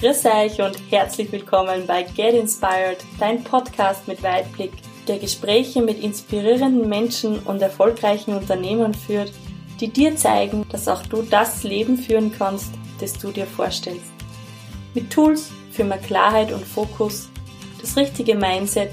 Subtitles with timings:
[0.00, 4.72] Grüß euch und herzlich willkommen bei Get Inspired, dein Podcast mit Weitblick,
[5.06, 9.30] der Gespräche mit inspirierenden Menschen und erfolgreichen Unternehmern führt,
[9.78, 14.10] die dir zeigen, dass auch du das Leben führen kannst, das du dir vorstellst.
[14.94, 17.28] Mit Tools für mehr Klarheit und Fokus,
[17.78, 18.92] das richtige Mindset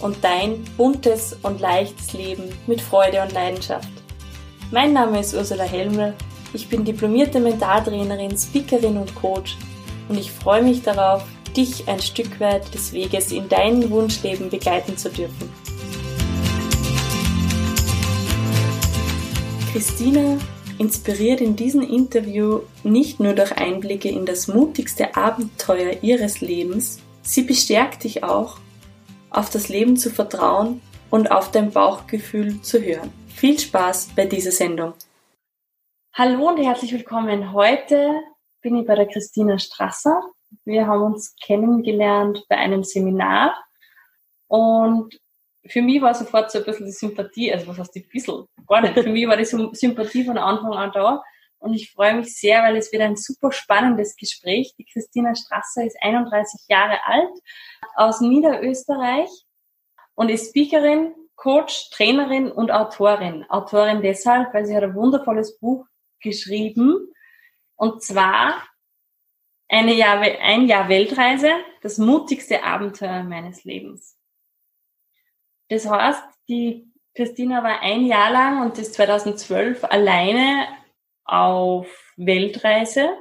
[0.00, 3.92] und dein buntes und leichtes Leben mit Freude und Leidenschaft.
[4.72, 6.14] Mein Name ist Ursula Helmel,
[6.52, 9.56] ich bin diplomierte Mentaltrainerin, Speakerin und Coach
[10.08, 11.24] und ich freue mich darauf,
[11.56, 15.50] dich ein Stück weit des Weges in dein Wunschleben begleiten zu dürfen.
[19.72, 20.38] Christina
[20.78, 27.42] inspiriert in diesem Interview nicht nur durch Einblicke in das mutigste Abenteuer ihres Lebens, sie
[27.42, 28.58] bestärkt dich auch,
[29.30, 33.12] auf das Leben zu vertrauen und auf dein Bauchgefühl zu hören.
[33.28, 34.94] Viel Spaß bei dieser Sendung.
[36.14, 37.52] Hallo und herzlich willkommen.
[37.54, 38.10] Heute
[38.62, 40.22] bin ich bei der Christina Strasser.
[40.64, 43.54] Wir haben uns kennengelernt bei einem Seminar
[44.46, 45.18] und
[45.66, 48.80] für mich war sofort so ein bisschen die Sympathie, also was heißt ein bisschen, gar
[48.80, 48.94] nicht.
[48.94, 51.22] Für mich war die Sympathie von Anfang an da
[51.58, 54.74] und ich freue mich sehr, weil es wieder ein super spannendes Gespräch.
[54.78, 57.30] Die Christina Strasser ist 31 Jahre alt,
[57.94, 59.30] aus Niederösterreich
[60.14, 63.44] und ist Speakerin, Coach, Trainerin und Autorin.
[63.48, 65.86] Autorin deshalb, weil sie hat ein wundervolles Buch
[66.20, 67.12] geschrieben,
[67.82, 68.62] und zwar
[69.68, 74.16] eine Jahr, ein Jahr Weltreise, das mutigste Abenteuer meines Lebens.
[75.68, 80.68] Das heißt, die Christina war ein Jahr lang und das 2012 alleine
[81.24, 83.18] auf Weltreise,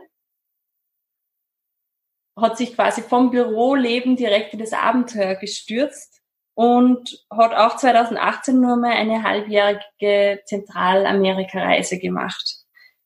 [2.40, 6.22] hat sich quasi vom Büroleben direkt in das Abenteuer gestürzt
[6.54, 12.61] und hat auch 2018 nur mal eine halbjährige Zentralamerika-Reise gemacht.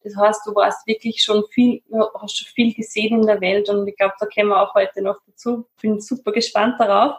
[0.05, 1.81] Das heißt, du warst wirklich schon viel,
[2.13, 5.01] hast schon viel gesehen in der Welt und ich glaube, da kommen wir auch heute
[5.01, 5.67] noch dazu.
[5.81, 7.17] Bin super gespannt darauf.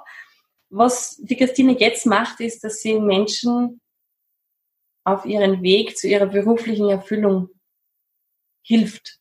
[0.70, 3.80] Was die Christine jetzt macht, ist, dass sie Menschen
[5.02, 7.48] auf ihren Weg zu ihrer beruflichen Erfüllung
[8.62, 9.18] hilft,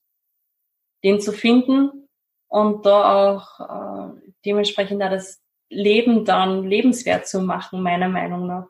[1.03, 2.07] den zu finden
[2.47, 8.67] und da auch äh, dementsprechend auch das Leben dann lebenswert zu machen, meiner Meinung nach.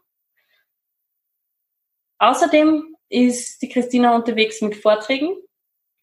[2.17, 5.35] Außerdem ist die Christina unterwegs mit Vorträgen,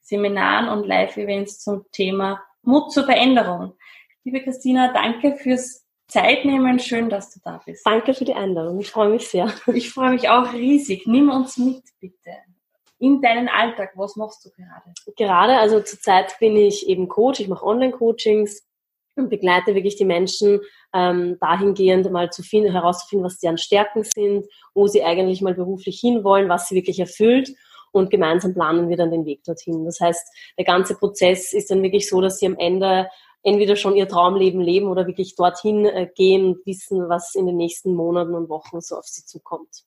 [0.00, 3.74] Seminaren und Live-Events zum Thema Mut zur Veränderung.
[4.24, 6.78] Liebe Christina, danke fürs Zeitnehmen.
[6.78, 7.86] Schön, dass du da bist.
[7.86, 8.78] Danke für die Einladung.
[8.80, 9.52] Ich freue mich sehr.
[9.74, 11.06] Ich freue mich auch riesig.
[11.06, 12.36] Nimm uns mit, bitte.
[12.98, 13.92] In deinen Alltag.
[13.96, 14.94] Was machst du gerade?
[15.16, 17.40] Gerade, also zurzeit bin ich eben Coach.
[17.40, 18.62] Ich mache Online-Coachings
[19.16, 20.60] und begleite wirklich die Menschen
[20.94, 26.00] ähm, dahingehend mal zu finden, herauszufinden, was deren Stärken sind, wo sie eigentlich mal beruflich
[26.00, 27.52] hinwollen, was sie wirklich erfüllt
[27.92, 29.84] und gemeinsam planen wir dann den Weg dorthin.
[29.84, 30.26] Das heißt,
[30.58, 33.08] der ganze Prozess ist dann wirklich so, dass sie am Ende
[33.42, 37.56] entweder schon ihr Traumleben leben oder wirklich dorthin äh, gehen und wissen, was in den
[37.56, 39.84] nächsten Monaten und Wochen so auf sie zukommt.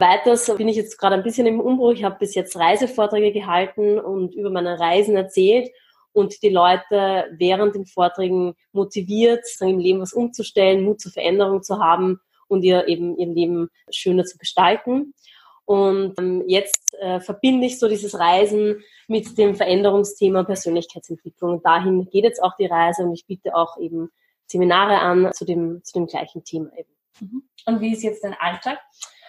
[0.00, 1.92] Weiters bin ich jetzt gerade ein bisschen im Umbruch.
[1.92, 5.70] Ich habe bis jetzt Reisevorträge gehalten und über meine Reisen erzählt
[6.12, 11.78] und die Leute während den Vorträgen motiviert, im Leben was umzustellen, Mut zur Veränderung zu
[11.78, 15.14] haben und ihr eben ihr Leben schöner zu gestalten.
[15.64, 21.52] Und ähm, jetzt äh, verbinde ich so dieses Reisen mit dem Veränderungsthema Persönlichkeitsentwicklung.
[21.52, 24.10] Und dahin geht jetzt auch die Reise und ich biete auch eben
[24.46, 26.88] Seminare an zu dem, zu dem gleichen Thema eben.
[27.20, 27.42] Mhm.
[27.66, 28.78] Und wie ist jetzt dein Alltag?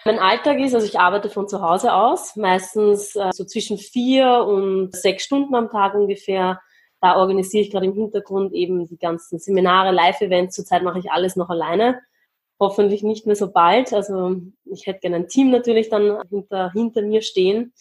[0.06, 4.46] Mein Alltag ist, also ich arbeite von zu Hause aus, meistens äh, so zwischen vier
[4.46, 6.60] und sechs Stunden am Tag ungefähr
[7.00, 10.54] da organisiere ich gerade im Hintergrund eben die ganzen Seminare, Live-Events.
[10.54, 12.00] Zurzeit mache ich alles noch alleine.
[12.58, 13.92] Hoffentlich nicht mehr so bald.
[13.92, 17.72] Also ich hätte gerne ein Team natürlich dann hinter, hinter mir stehen.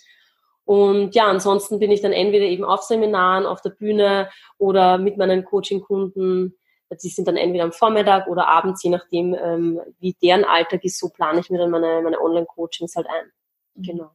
[0.63, 5.18] Und ja, ansonsten bin ich dann entweder eben auf Seminaren, auf der Bühne oder mit
[5.18, 6.56] meinen Coaching-Kunden.
[7.03, 11.00] Die sind dann entweder am Vormittag oder abends, je nachdem, ähm, wie deren Alltag ist,
[11.00, 13.31] so plane ich mir dann meine, meine Online-Coachings halt ein.
[13.75, 13.84] Mhm.
[13.84, 14.12] Genau.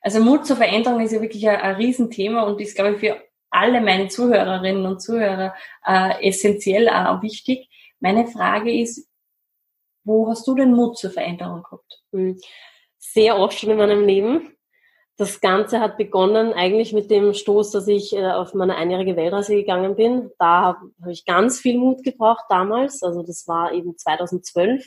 [0.00, 3.16] Also Mut zur Veränderung ist ja wirklich ein, ein Riesenthema und ist, glaube ich, für
[3.50, 5.54] alle meine Zuhörerinnen und Zuhörer
[5.86, 7.68] äh, essentiell auch wichtig.
[8.00, 9.08] Meine Frage ist,
[10.04, 12.02] wo hast du den Mut zur Veränderung gehabt?
[12.12, 12.38] Hm.
[12.98, 14.56] Sehr oft schon in meinem Leben.
[15.18, 19.54] Das Ganze hat begonnen eigentlich mit dem Stoß, dass ich äh, auf meine einjährige Weltreise
[19.54, 20.30] gegangen bin.
[20.38, 23.02] Da habe hab ich ganz viel Mut gebraucht damals.
[23.02, 24.84] Also das war eben 2012.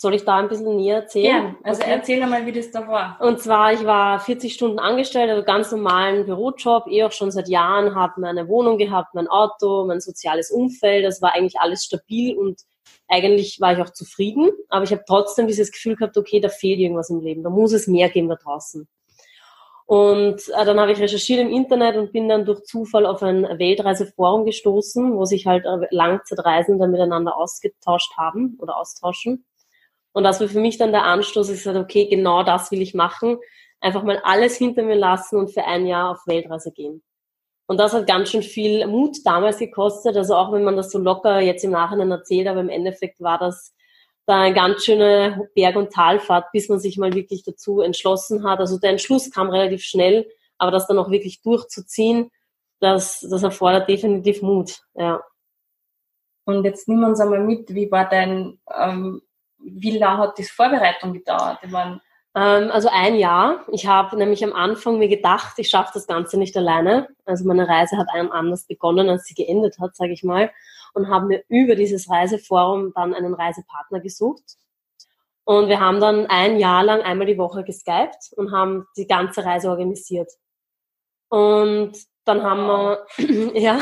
[0.00, 1.24] Soll ich da ein bisschen näher erzählen?
[1.24, 1.90] Ja, also okay.
[1.92, 3.18] erzähl einmal, wie das da war.
[3.20, 7.48] Und zwar, ich war 40 Stunden angestellt, also ganz normalen Bürojob, eh auch schon seit
[7.48, 12.36] Jahren, habe meine Wohnung gehabt, mein Auto, mein soziales Umfeld, das war eigentlich alles stabil
[12.36, 12.60] und
[13.08, 16.78] eigentlich war ich auch zufrieden, aber ich habe trotzdem dieses Gefühl gehabt, okay, da fehlt
[16.78, 18.86] irgendwas im Leben, da muss es mehr geben da draußen.
[19.86, 23.44] Und äh, dann habe ich recherchiert im Internet und bin dann durch Zufall auf ein
[23.44, 29.46] Weltreiseforum gestoßen, wo sich halt äh, Langzeitreisende miteinander ausgetauscht haben oder austauschen.
[30.18, 32.92] Und das war für mich dann der Anstoß, ich sagte, okay, genau das will ich
[32.92, 33.38] machen.
[33.78, 37.04] Einfach mal alles hinter mir lassen und für ein Jahr auf Weltreise gehen.
[37.68, 40.16] Und das hat ganz schön viel Mut damals gekostet.
[40.16, 43.38] Also auch wenn man das so locker jetzt im Nachhinein erzählt, aber im Endeffekt war
[43.38, 43.72] das
[44.26, 48.58] da eine ganz schöne Berg- und Talfahrt, bis man sich mal wirklich dazu entschlossen hat.
[48.58, 50.28] Also der Entschluss kam relativ schnell,
[50.58, 52.32] aber das dann auch wirklich durchzuziehen,
[52.80, 55.22] das, das erfordert definitiv Mut, ja.
[56.44, 59.22] Und jetzt nimm uns einmal mit, wie war dein, ähm,
[59.58, 61.58] wie lange hat die Vorbereitung gedauert?
[61.62, 62.00] Ich mein,
[62.34, 63.64] ähm, also ein Jahr.
[63.72, 67.08] Ich habe nämlich am Anfang mir gedacht, ich schaffe das Ganze nicht alleine.
[67.24, 70.50] Also meine Reise hat einem anders begonnen, als sie geendet hat, sage ich mal
[70.94, 74.56] und haben mir über dieses Reiseforum dann einen Reisepartner gesucht.
[75.44, 79.44] Und wir haben dann ein Jahr lang einmal die Woche geskypt und haben die ganze
[79.44, 80.30] Reise organisiert.
[81.28, 81.92] Und
[82.24, 83.06] dann haben wir,
[83.54, 83.80] ja,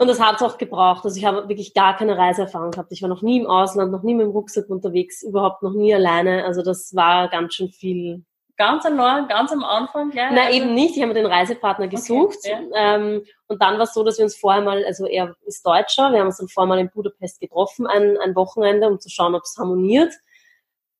[0.00, 1.04] und das hat es auch gebraucht.
[1.04, 2.90] Also ich habe wirklich gar keine Reiseerfahrung gehabt.
[2.90, 5.94] Ich war noch nie im Ausland, noch nie mit dem Rucksack unterwegs, überhaupt noch nie
[5.94, 6.44] alleine.
[6.44, 8.24] Also das war ganz schön viel
[8.60, 10.32] Ganz am Norden, ganz am Anfang gleich?
[10.32, 10.94] Nein, also eben nicht.
[10.94, 12.36] Ich habe mir den Reisepartner gesucht.
[12.44, 12.96] Okay, ja.
[12.96, 16.12] ähm, und dann war es so, dass wir uns vorher mal, also er ist Deutscher,
[16.12, 19.34] wir haben uns dann vorher mal in Budapest getroffen, ein, ein Wochenende, um zu schauen,
[19.34, 20.12] ob es harmoniert.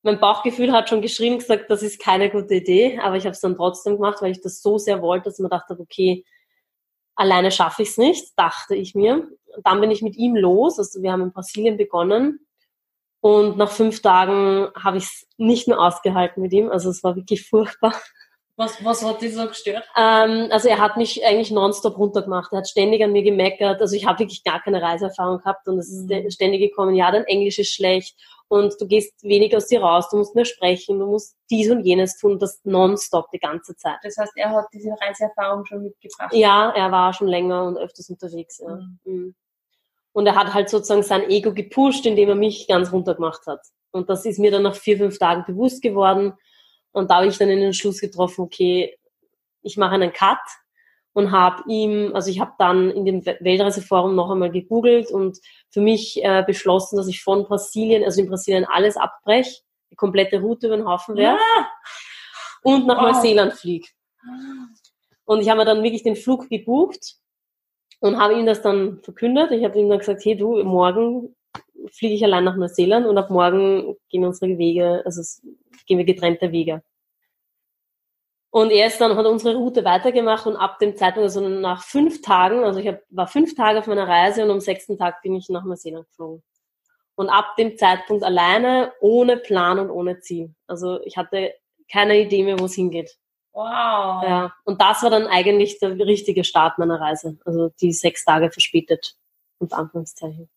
[0.00, 3.41] Mein Bauchgefühl hat schon geschrien gesagt, das ist keine gute Idee, aber ich habe es
[3.41, 6.25] dann trotzdem gemacht, weil ich das so sehr wollte, dass ich mir dachte, okay,
[7.21, 9.29] alleine schaffe ich es nicht, dachte ich mir.
[9.55, 12.47] Und dann bin ich mit ihm los, also wir haben in Brasilien begonnen
[13.21, 16.71] und nach fünf Tagen habe ich es nicht mehr ausgehalten mit ihm.
[16.71, 17.95] Also es war wirklich furchtbar.
[18.57, 19.85] Was, was hat dich so gestört?
[19.97, 22.53] Ähm, also er hat mich eigentlich nonstop runtergemacht.
[22.53, 23.81] Er hat ständig an mir gemeckert.
[23.81, 26.31] Also ich habe wirklich gar keine Reiseerfahrung gehabt und es ist mhm.
[26.31, 28.17] ständig gekommen, ja, dein Englisch ist schlecht
[28.50, 31.85] und du gehst wenig aus dir raus, du musst mehr sprechen, du musst dies und
[31.85, 33.99] jenes tun, das nonstop die ganze Zeit.
[34.02, 36.35] Das heißt, er hat diese Reiseerfahrung schon mitgebracht?
[36.35, 38.58] Ja, er war schon länger und öfters unterwegs.
[38.58, 38.75] Ja.
[38.75, 38.99] Mhm.
[39.05, 39.35] Mhm.
[40.12, 43.61] Und er hat halt sozusagen sein Ego gepusht, indem er mich ganz runtergemacht hat.
[43.93, 46.32] Und das ist mir dann nach vier, fünf Tagen bewusst geworden.
[46.91, 48.99] Und da habe ich dann in den Schluss getroffen, okay,
[49.62, 50.38] ich mache einen Cut
[51.12, 55.39] und habe ihm, also ich habe dann in dem Weltreiseforum noch einmal gegoogelt und
[55.71, 60.41] für mich äh, beschlossen, dass ich von Brasilien, also in Brasilien alles abbreche, die komplette
[60.41, 61.69] Route über den Haufen werfe ja.
[62.62, 63.12] und nach wow.
[63.12, 63.89] Neuseeland fliege.
[65.25, 67.17] Und ich habe mir dann wirklich den Flug gebucht
[68.01, 69.51] und habe ihm das dann verkündet.
[69.51, 71.35] Ich habe ihm dann gesagt, hey du, morgen
[71.93, 75.23] fliege ich allein nach Neuseeland und ab morgen gehen unsere Wege, also
[75.87, 76.83] gehen wir getrennte Wege.
[78.52, 82.20] Und er ist dann, hat unsere Route weitergemacht und ab dem Zeitpunkt, also nach fünf
[82.20, 85.37] Tagen, also ich hab, war fünf Tage auf meiner Reise und am sechsten Tag bin
[85.37, 86.43] ich nach Neuseeland geflogen.
[87.14, 90.55] Und ab dem Zeitpunkt alleine, ohne Plan und ohne Ziel.
[90.67, 91.55] Also ich hatte
[91.91, 93.17] keine Idee mehr, wo es hingeht.
[93.52, 94.23] Wow.
[94.25, 97.38] Ja, und das war dann eigentlich der richtige Start meiner Reise.
[97.44, 99.14] Also die sechs Tage verspätet,
[99.58, 100.49] unter Anführungszeichen.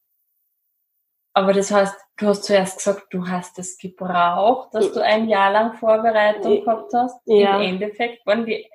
[1.34, 5.52] Aber das heißt, du hast zuerst gesagt, du hast es gebraucht, dass du ein Jahr
[5.52, 7.20] lang Vorbereitung gehabt hast.
[7.26, 7.60] Ja.
[7.60, 8.70] Im Endeffekt waren die äh,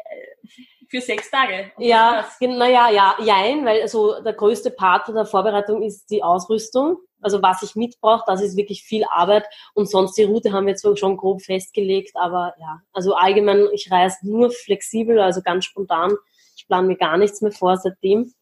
[0.88, 1.70] für sechs Tage.
[1.78, 6.98] ja, naja, ja, jein, weil also der größte Part der Vorbereitung ist die Ausrüstung.
[7.20, 9.44] Also was ich mitbrauche, das ist wirklich viel Arbeit.
[9.74, 13.90] Und sonst die Route haben wir zwar schon grob festgelegt, aber ja, also allgemein, ich
[13.90, 16.14] reise nur flexibel, also ganz spontan.
[16.56, 18.32] Ich plane mir gar nichts mehr vor seitdem,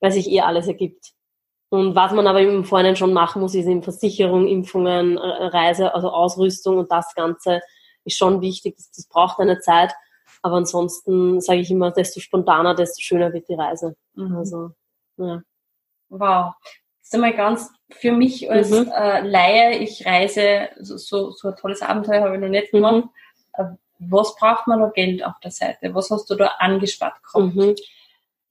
[0.00, 1.12] weil sich eh alles ergibt.
[1.74, 5.92] Und was man aber im Vorhinein schon machen muss, ist eben Versicherung, Impfungen, äh, Reise,
[5.92, 7.62] also Ausrüstung und das Ganze
[8.04, 8.76] ist schon wichtig.
[8.76, 9.92] Das, das braucht eine Zeit.
[10.40, 13.96] Aber ansonsten sage ich immer, desto spontaner, desto schöner wird die Reise.
[14.14, 14.36] Mhm.
[14.36, 14.70] Also,
[15.16, 15.42] ja.
[16.10, 16.54] Wow.
[17.00, 18.92] Das ist einmal ganz für mich als mhm.
[18.94, 23.06] äh, Laie, ich reise, so, so, so ein tolles Abenteuer habe ich noch nicht gemacht.
[23.58, 23.78] Mhm.
[23.98, 25.92] Was braucht man noch Geld auf der Seite?
[25.92, 27.56] Was hast du da angespart gehabt?
[27.56, 27.74] Mhm.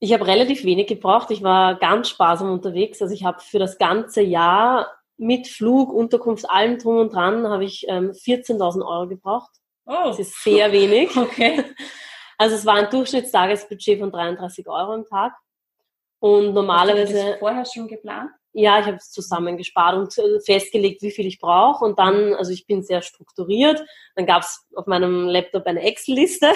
[0.04, 1.30] Ich habe relativ wenig gebraucht.
[1.30, 3.00] Ich war ganz sparsam unterwegs.
[3.00, 7.64] Also ich habe für das ganze Jahr mit Flug, Unterkunft, allem drum und dran, habe
[7.64, 9.50] ich ähm, 14.000 Euro gebraucht.
[9.86, 10.08] Oh.
[10.08, 11.16] Das ist sehr wenig.
[11.16, 11.64] Okay.
[12.36, 15.32] Also es war ein Durchschnittstagesbudget von 33 Euro am Tag.
[16.18, 17.14] Und normalerweise.
[17.14, 18.30] Hast du das vorher schon geplant?
[18.56, 21.84] Ja, ich habe es zusammengespart und äh, festgelegt, wie viel ich brauche.
[21.84, 23.84] Und dann, also ich bin sehr strukturiert.
[24.14, 26.52] Dann gab es auf meinem Laptop eine Excel-Liste.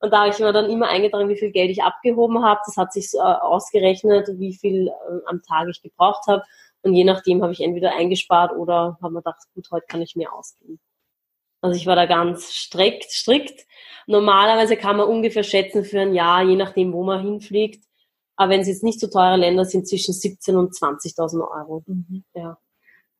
[0.00, 2.60] Und da habe ich mir dann immer eingetragen, wie viel Geld ich abgehoben habe.
[2.64, 6.42] Das hat sich äh, ausgerechnet, wie viel äh, am Tag ich gebraucht habe.
[6.80, 10.16] Und je nachdem habe ich entweder eingespart oder habe mir gedacht, gut, heute kann ich
[10.16, 10.80] mehr ausgeben.
[11.60, 13.66] Also ich war da ganz strikt, strikt.
[14.06, 17.84] Normalerweise kann man ungefähr schätzen für ein Jahr, je nachdem, wo man hinfliegt.
[18.36, 21.82] Aber wenn es jetzt nicht so teure Länder sind, zwischen 17.000 und 20.000 Euro.
[21.86, 22.24] Mhm.
[22.34, 22.58] Ja.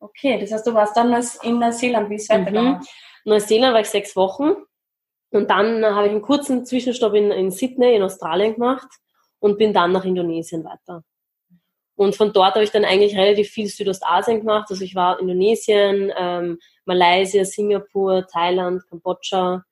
[0.00, 2.11] Okay, das heißt, du warst dann in Neuseeland.
[2.11, 2.75] Wie ist es weitergegangen?
[2.75, 2.87] Mhm.
[3.25, 4.54] Neuseeland war ich sechs Wochen.
[5.30, 8.88] Und dann habe ich einen kurzen Zwischenstopp in, in Sydney in Australien gemacht
[9.40, 11.02] und bin dann nach Indonesien weiter.
[11.97, 14.66] Und von dort habe ich dann eigentlich relativ viel Südostasien gemacht.
[14.71, 19.64] Also ich war Indonesien, ähm, Malaysia, Singapur, Thailand, Kambodscha,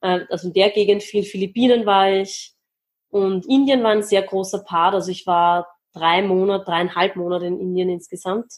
[0.00, 1.24] äh, also in der Gegend viel.
[1.24, 2.53] Philippinen war ich
[3.14, 4.92] und Indien war ein sehr großer Part.
[4.92, 8.54] Also ich war drei Monate, dreieinhalb Monate in Indien insgesamt.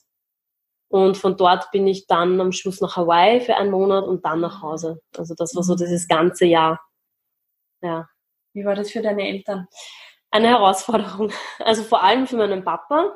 [0.88, 4.40] Und von dort bin ich dann am Schluss nach Hawaii für einen Monat und dann
[4.40, 5.02] nach Hause.
[5.14, 5.76] Also das war so mhm.
[5.76, 6.80] dieses ganze Jahr.
[7.82, 8.08] Ja.
[8.54, 9.68] Wie war das für deine Eltern?
[10.30, 11.30] Eine Herausforderung.
[11.58, 13.12] Also vor allem für meinen Papa.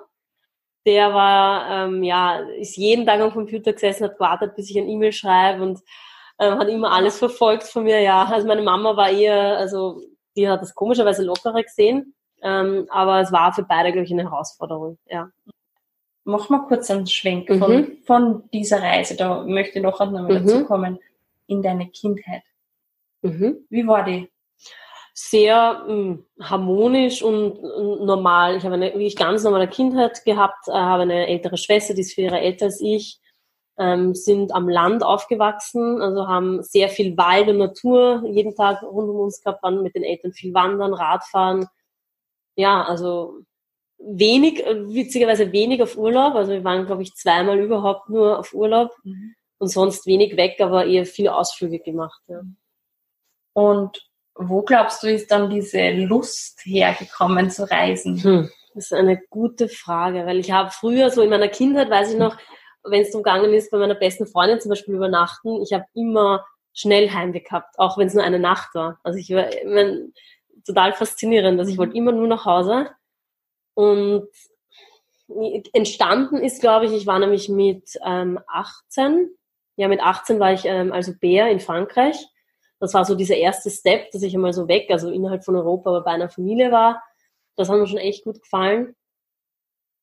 [0.84, 4.90] Der war, ähm, ja, ist jeden Tag am Computer gesessen, hat gewartet, bis ich ein
[4.90, 5.80] E-Mail schreibe und
[6.38, 8.00] ähm, hat immer alles verfolgt von mir.
[8.02, 10.02] Ja, also meine Mama war eher, also
[10.40, 12.14] die hat das komischerweise lockerer gesehen.
[12.42, 14.98] Ähm, aber es war für beide, glaube ich, eine Herausforderung.
[15.06, 15.30] Ja.
[16.24, 17.98] Mach mal kurz einen Schwenk von, mhm.
[18.06, 19.16] von dieser Reise.
[19.16, 20.46] Da möchte ich noch einmal mhm.
[20.46, 20.98] dazu kommen.
[21.46, 22.42] In deine Kindheit.
[23.22, 23.66] Mhm.
[23.68, 24.30] Wie war die?
[25.12, 28.56] Sehr mh, hm, harmonisch und, und, normal.
[28.56, 32.14] Ich habe eine wirklich ganz normale Kindheit gehabt, äh, habe eine ältere Schwester, die ist
[32.14, 33.20] vier Jahre älter als ich,
[33.80, 39.08] ähm, sind am Land aufgewachsen, also haben sehr viel Wald und Natur jeden Tag rund
[39.08, 41.66] um uns gehabt, waren mit den Eltern viel wandern, Radfahren.
[42.56, 43.38] Ja, also
[43.98, 46.34] wenig, äh, witzigerweise wenig auf Urlaub.
[46.34, 49.34] Also wir waren, glaube ich, zweimal überhaupt nur auf Urlaub mhm.
[49.58, 52.20] und sonst wenig weg, aber eher viele Ausflüge gemacht.
[52.28, 52.42] Ja.
[53.54, 58.22] Und wo glaubst du, ist dann diese Lust hergekommen zu reisen?
[58.22, 62.12] Hm, das ist eine gute Frage, weil ich habe früher so in meiner Kindheit, weiß
[62.12, 62.36] ich noch,
[62.84, 66.44] wenn es darum gegangen ist, bei meiner besten Freundin zum Beispiel übernachten, ich habe immer
[66.72, 68.98] schnell Heimweh gehabt, auch wenn es nur eine Nacht war.
[69.02, 70.12] Also ich war ich mein,
[70.66, 71.58] total faszinierend.
[71.58, 72.90] Also ich wollte immer nur nach Hause
[73.74, 74.28] und
[75.72, 79.30] entstanden ist, glaube ich, ich war nämlich mit ähm, 18,
[79.76, 82.26] ja, mit 18 war ich ähm, also Bär in Frankreich.
[82.80, 85.90] Das war so dieser erste Step, dass ich einmal so weg, also innerhalb von Europa,
[85.90, 87.02] aber bei einer Familie war.
[87.56, 88.96] Das hat mir schon echt gut gefallen.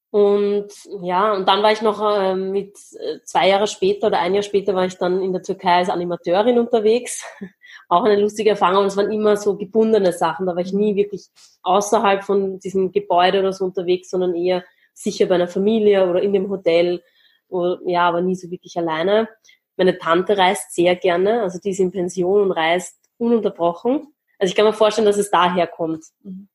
[0.10, 0.70] Und
[1.02, 4.44] ja, und dann war ich noch äh, mit äh, zwei Jahre später oder ein Jahr
[4.44, 7.26] später war ich dann in der Türkei als Animateurin unterwegs.
[7.90, 10.46] Auch eine lustige Erfahrung, es waren immer so gebundene Sachen.
[10.46, 11.28] Da war ich nie wirklich
[11.64, 16.34] außerhalb von diesem Gebäude oder so unterwegs, sondern eher sicher bei einer Familie oder in
[16.34, 17.04] dem Hotel.
[17.50, 19.28] Oder, ja, aber nie so wirklich alleine.
[19.76, 24.14] Meine Tante reist sehr gerne, also die ist in Pension und reist ununterbrochen.
[24.40, 26.04] Also ich kann mir vorstellen, dass es daher kommt.
[26.24, 26.48] Mhm.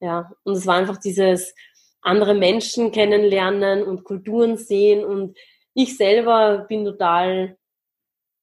[0.00, 1.54] Ja, und es war einfach dieses,
[2.02, 5.04] andere Menschen kennenlernen und Kulturen sehen.
[5.04, 5.36] Und
[5.74, 7.56] ich selber bin total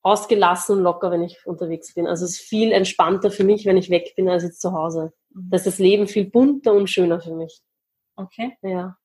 [0.03, 2.07] ausgelassen und locker, wenn ich unterwegs bin.
[2.07, 5.13] Also es ist viel entspannter für mich, wenn ich weg bin, als jetzt zu Hause.
[5.33, 5.49] Mhm.
[5.49, 7.61] Da ist das Leben viel bunter und schöner für mich.
[8.15, 8.57] Okay.
[8.61, 8.97] Ja.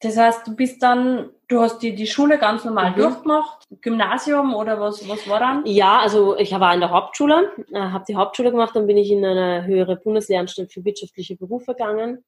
[0.00, 2.96] Das heißt, du bist dann, du hast die, die Schule ganz normal mhm.
[2.96, 5.64] durchgemacht, Gymnasium oder was, was war dann?
[5.64, 9.10] Ja, also ich war in der Hauptschule, äh, habe die Hauptschule gemacht, dann bin ich
[9.10, 12.24] in eine höhere Bundeslehranstalt für wirtschaftliche Berufe gegangen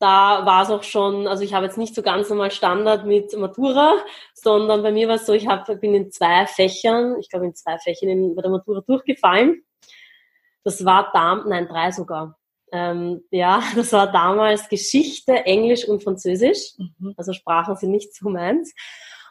[0.00, 3.36] da war es auch schon, also ich habe jetzt nicht so ganz normal Standard mit
[3.36, 3.96] Matura,
[4.34, 7.54] sondern bei mir war es so, ich hab, bin in zwei Fächern, ich glaube in
[7.54, 9.62] zwei Fächern in, bei der Matura durchgefallen.
[10.64, 12.38] Das war da, nein, drei sogar.
[12.72, 16.72] Ähm, ja, das war damals Geschichte, Englisch und Französisch.
[16.78, 17.14] Mhm.
[17.18, 18.74] Also Sprachen sind nicht so meins.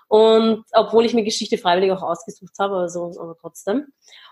[0.08, 3.88] Und obwohl ich mir Geschichte freiwillig auch ausgesucht habe, also, aber trotzdem.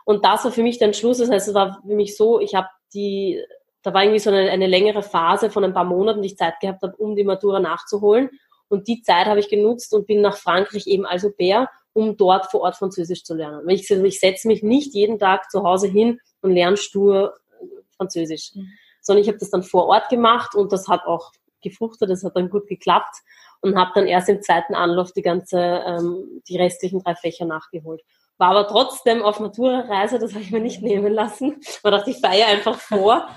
[0.06, 1.18] Und das war für mich der Entschluss.
[1.18, 3.44] Das heißt, es war für mich so, ich habe die
[3.84, 6.60] da war irgendwie so eine, eine längere Phase von ein paar Monaten, die ich Zeit
[6.60, 8.30] gehabt habe, um die Matura nachzuholen.
[8.70, 12.18] Und die Zeit habe ich genutzt und bin nach Frankreich eben als Au pair, um
[12.18, 13.66] dort vor Ort Französisch zu lernen.
[13.66, 17.66] Weil ich, ich setze mich nicht jeden Tag zu Hause hin und lerne stur äh,
[17.96, 18.68] Französisch, mhm.
[19.02, 21.32] sondern ich habe das dann vor Ort gemacht und das hat auch
[21.62, 23.16] gefruchtet, das hat dann gut geklappt
[23.62, 28.02] und habe dann erst im zweiten Anlauf die ganze, ähm, die restlichen drei Fächer nachgeholt.
[28.38, 31.60] War aber trotzdem auf Matura-Reise, das habe ich mir nicht nehmen lassen.
[31.84, 33.28] Man dachte, ich feiere einfach vor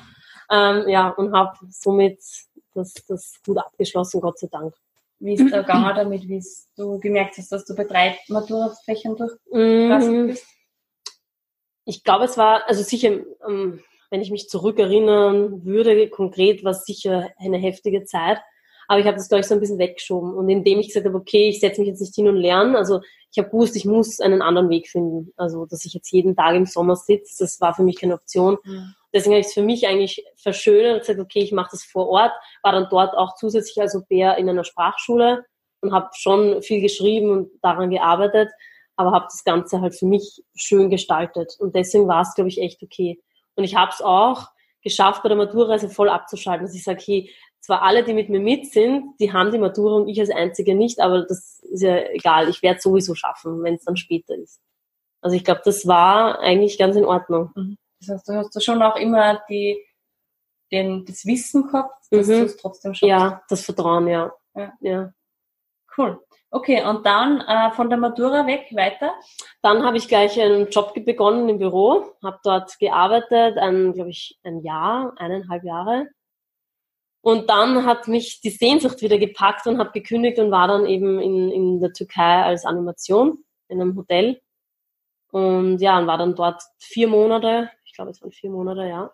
[0.50, 2.18] ähm, ja, und habe somit
[2.74, 4.74] das, das gut abgeschlossen, Gott sei Dank.
[5.18, 6.42] Wie ist der Gang damit, wie
[6.76, 10.26] du gemerkt hast, dass du bei drei Matura-Fächern durchgelassen mhm.
[10.28, 10.46] bist?
[11.84, 13.80] Ich glaube, es war, also sicher, ähm,
[14.10, 18.38] wenn ich mich zurückerinnern würde, konkret war es sicher eine heftige Zeit.
[18.88, 20.34] Aber ich habe das, glaube ich, so ein bisschen weggeschoben.
[20.34, 23.00] Und indem ich gesagt habe, okay, ich setze mich jetzt nicht hin und lerne, also
[23.30, 25.32] ich habe gewusst, ich muss einen anderen Weg finden.
[25.36, 28.58] Also, dass ich jetzt jeden Tag im Sommer sitze, das war für mich keine Option.
[28.64, 28.94] Mhm.
[29.12, 32.08] Deswegen habe ich es für mich eigentlich verschönert und gesagt, okay, ich mache das vor
[32.08, 35.44] Ort, war dann dort auch zusätzlich als Au-pair in einer Sprachschule
[35.80, 38.50] und habe schon viel geschrieben und daran gearbeitet,
[38.96, 41.56] aber habe das Ganze halt für mich schön gestaltet.
[41.58, 43.20] Und deswegen war es, glaube ich, echt okay.
[43.56, 44.48] Und ich habe es auch
[44.82, 48.40] geschafft, bei der Maturreise voll abzuschalten, dass ich sage, hey, zwar alle, die mit mir
[48.40, 51.98] mit sind, die haben die Matura und ich als Einzige nicht, aber das ist ja
[52.10, 52.48] egal.
[52.48, 54.60] Ich werde es sowieso schaffen, wenn es dann später ist.
[55.20, 57.50] Also ich glaube, das war eigentlich ganz in Ordnung.
[57.54, 57.76] Mhm.
[58.00, 59.84] Das heißt, du hast da schon auch immer die,
[60.72, 62.32] den, das Wissen gehabt, dass mhm.
[62.32, 63.08] du es trotzdem schaffst.
[63.08, 64.32] Ja, das Vertrauen, ja.
[64.54, 64.72] ja.
[64.80, 65.12] ja.
[65.96, 66.20] Cool.
[66.52, 69.14] Okay, und dann äh, von der Matura weg weiter?
[69.62, 74.38] Dann habe ich gleich einen Job begonnen im Büro, habe dort gearbeitet, ein, glaube ich,
[74.42, 76.08] ein Jahr, eineinhalb Jahre.
[77.22, 81.20] Und dann hat mich die Sehnsucht wieder gepackt und habe gekündigt und war dann eben
[81.20, 84.40] in, in der Türkei als Animation in einem Hotel.
[85.30, 89.12] Und ja, und war dann dort vier Monate, ich glaube, es waren vier Monate, ja.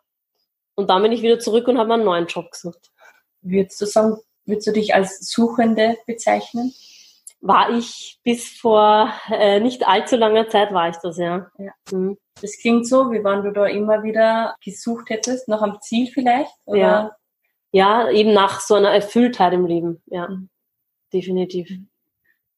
[0.75, 2.93] Und dann bin ich wieder zurück und habe einen neuen Job gesucht.
[3.41, 6.75] Würdest du sagen, würdest du dich als Suchende bezeichnen?
[7.41, 11.51] War ich bis vor äh, nicht allzu langer Zeit war ich das, ja.
[11.59, 11.73] ja.
[11.91, 12.19] Mhm.
[12.41, 16.53] Das klingt so, wie wenn du da immer wieder gesucht hättest, nach einem Ziel vielleicht?
[16.67, 16.79] Oder?
[16.79, 17.17] Ja.
[17.71, 20.29] ja, eben nach so einer Erfülltheit im Leben, ja.
[20.29, 20.51] Mhm.
[21.13, 21.71] Definitiv.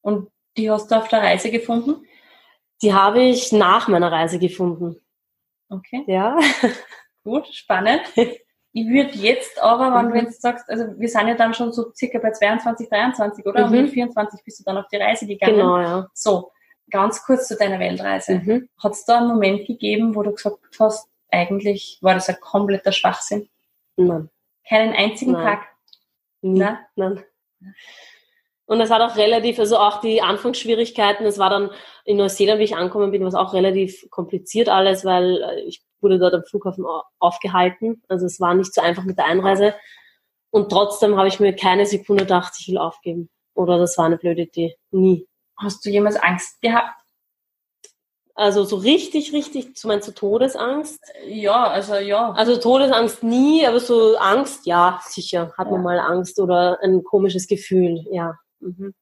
[0.01, 2.05] Und die hast du auf der Reise gefunden?
[2.81, 4.99] Die habe ich nach meiner Reise gefunden.
[5.69, 6.03] Okay.
[6.07, 6.37] Ja.
[7.23, 8.01] Gut, spannend.
[8.71, 10.11] Ich würde jetzt aber, wenn mhm.
[10.11, 13.65] du jetzt sagst, also wir sind ja dann schon so circa bei 22, 23, oder?
[13.65, 13.73] Mhm.
[13.73, 15.55] Und mit 24 bist du dann auf die Reise gegangen.
[15.55, 16.07] Genau, ja.
[16.13, 16.51] So,
[16.89, 18.35] ganz kurz zu deiner Weltreise.
[18.35, 18.69] Mhm.
[18.77, 22.91] Hat es da einen Moment gegeben, wo du gesagt hast, eigentlich war das ein kompletter
[22.91, 23.49] Schwachsinn?
[23.95, 24.29] Nein.
[24.67, 25.45] Keinen einzigen Nein.
[25.45, 25.67] Tag?
[26.41, 26.77] Nein.
[26.95, 27.23] Nein.
[28.69, 31.71] Und es hat auch relativ, also auch die Anfangsschwierigkeiten, es war dann
[32.05, 36.19] in Neuseeland, wie ich angekommen bin, was auch relativ kompliziert alles, weil äh, ich wurde
[36.19, 36.85] dort am Flughafen
[37.17, 38.03] aufgehalten.
[38.09, 39.73] Also es war nicht so einfach mit der Einreise.
[40.51, 43.31] Und trotzdem habe ich mir keine Sekunde gedacht, ich will aufgeben.
[43.55, 44.77] Oder das war eine blöde Idee.
[44.91, 45.27] Nie.
[45.57, 46.93] Hast du jemals Angst gehabt?
[48.35, 51.01] Also so richtig, richtig, zu meinst du Todesangst?
[51.25, 52.33] Ja, also ja.
[52.33, 55.53] Also Todesangst nie, aber so Angst, ja, sicher.
[55.57, 55.71] Hat ja.
[55.71, 58.37] man mal Angst oder ein komisches Gefühl, ja.
[58.59, 58.93] Mhm.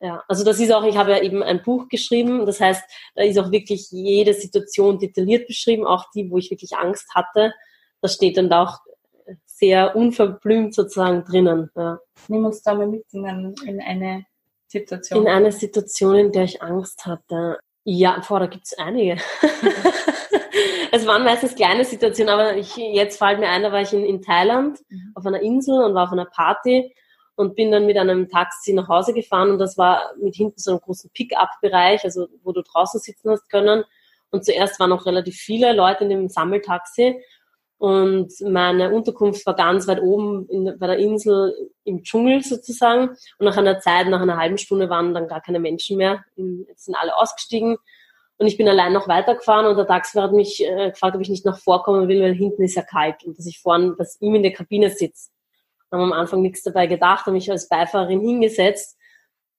[0.00, 2.82] Ja, also das ist auch, ich habe ja eben ein Buch geschrieben, das heißt,
[3.16, 7.52] da ist auch wirklich jede Situation detailliert beschrieben, auch die, wo ich wirklich Angst hatte.
[8.00, 8.78] Das steht dann da auch
[9.44, 11.70] sehr unverblümt sozusagen drinnen.
[11.74, 11.98] Ja.
[12.28, 13.24] Nimm uns da mal mit in,
[13.66, 14.24] in eine
[14.68, 15.22] Situation.
[15.22, 17.58] In eine Situation, in der ich Angst hatte.
[17.84, 19.16] Ja, boah, da gibt's einige.
[20.92, 24.04] es waren meistens kleine Situationen, aber ich, jetzt fällt mir ein, da war ich in,
[24.04, 25.12] in Thailand mhm.
[25.14, 26.94] auf einer Insel und war auf einer Party
[27.38, 30.72] und bin dann mit einem Taxi nach Hause gefahren und das war mit hinten so
[30.72, 33.84] einem großen Pick-up-Bereich, also wo du draußen sitzen hast können.
[34.30, 37.22] Und zuerst waren noch relativ viele Leute in dem Sammeltaxi
[37.78, 43.10] und meine Unterkunft war ganz weit oben in, bei der Insel im Dschungel sozusagen.
[43.38, 46.24] Und nach einer Zeit, nach einer halben Stunde waren dann gar keine Menschen mehr.
[46.66, 47.76] Jetzt sind alle ausgestiegen.
[48.36, 51.28] Und ich bin allein noch weitergefahren und der Taxifahrer hat mich äh, gefragt, ob ich
[51.28, 54.34] nicht noch vorkommen will, weil hinten ist ja kalt und dass ich vorne, dass ihm
[54.34, 55.30] in der Kabine sitze
[55.90, 58.96] haben am Anfang nichts dabei gedacht, habe mich als Beifahrerin hingesetzt.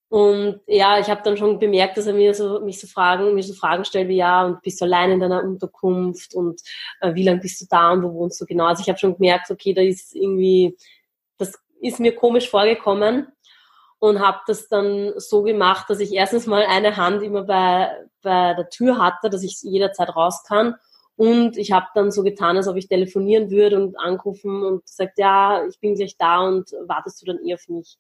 [0.10, 3.44] Und ja, ich habe dann schon bemerkt, dass er mir so, mich so Fragen, mir
[3.44, 6.60] so Fragen stellt wie ja, und bist du allein in deiner Unterkunft und
[7.02, 8.66] äh, wie lange bist du da und wo wohnst du genau?
[8.66, 10.76] Also ich habe schon gemerkt, okay, da ist irgendwie,
[11.38, 13.28] das ist mir komisch vorgekommen
[14.00, 17.92] und habe das dann so gemacht, dass ich erstens mal eine Hand immer bei,
[18.24, 20.76] bei der Tür hatte, dass ich jederzeit raus kann
[21.20, 25.20] und ich habe dann so getan, als ob ich telefonieren würde und angerufen und gesagt,
[25.20, 27.98] ja, ich bin gleich da und wartest du dann eh auf mich?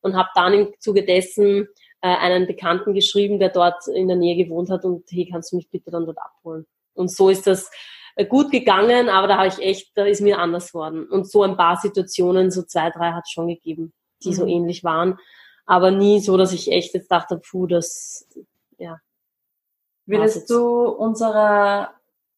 [0.00, 1.68] Und habe dann im Zuge dessen
[2.00, 5.56] äh, einen Bekannten geschrieben, der dort in der Nähe gewohnt hat und hey, kannst du
[5.56, 6.64] mich bitte dann dort abholen?
[6.94, 7.70] Und so ist das
[8.16, 11.06] äh, gut gegangen, aber da habe ich echt, da ist mir anders worden.
[11.06, 14.32] Und so ein paar Situationen, so zwei, drei hat es schon gegeben, die mhm.
[14.32, 15.18] so ähnlich waren.
[15.66, 18.26] Aber nie so, dass ich echt jetzt dachte, puh, das,
[18.78, 19.00] ja.
[20.06, 21.94] Würdest du unserer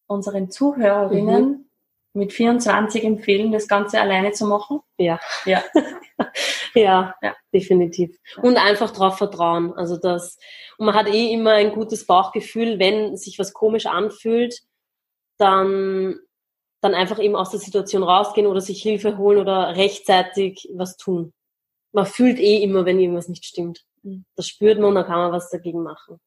[0.06, 1.64] unseren Zuhörerinnen mhm.
[2.12, 4.80] mit 24 empfehlen, das Ganze alleine zu machen?
[4.98, 5.20] Ja.
[5.44, 5.62] Ja.
[6.74, 8.16] ja, ja, definitiv.
[8.42, 9.72] Und einfach darauf vertrauen.
[9.74, 10.38] Also das,
[10.78, 14.60] und man hat eh immer ein gutes Bauchgefühl, wenn sich was komisch anfühlt,
[15.38, 16.18] dann,
[16.80, 21.32] dann einfach eben aus der Situation rausgehen oder sich Hilfe holen oder rechtzeitig was tun.
[21.92, 23.84] Man fühlt eh immer, wenn irgendwas nicht stimmt.
[24.02, 24.24] Mhm.
[24.36, 26.20] Das spürt man und dann kann man was dagegen machen.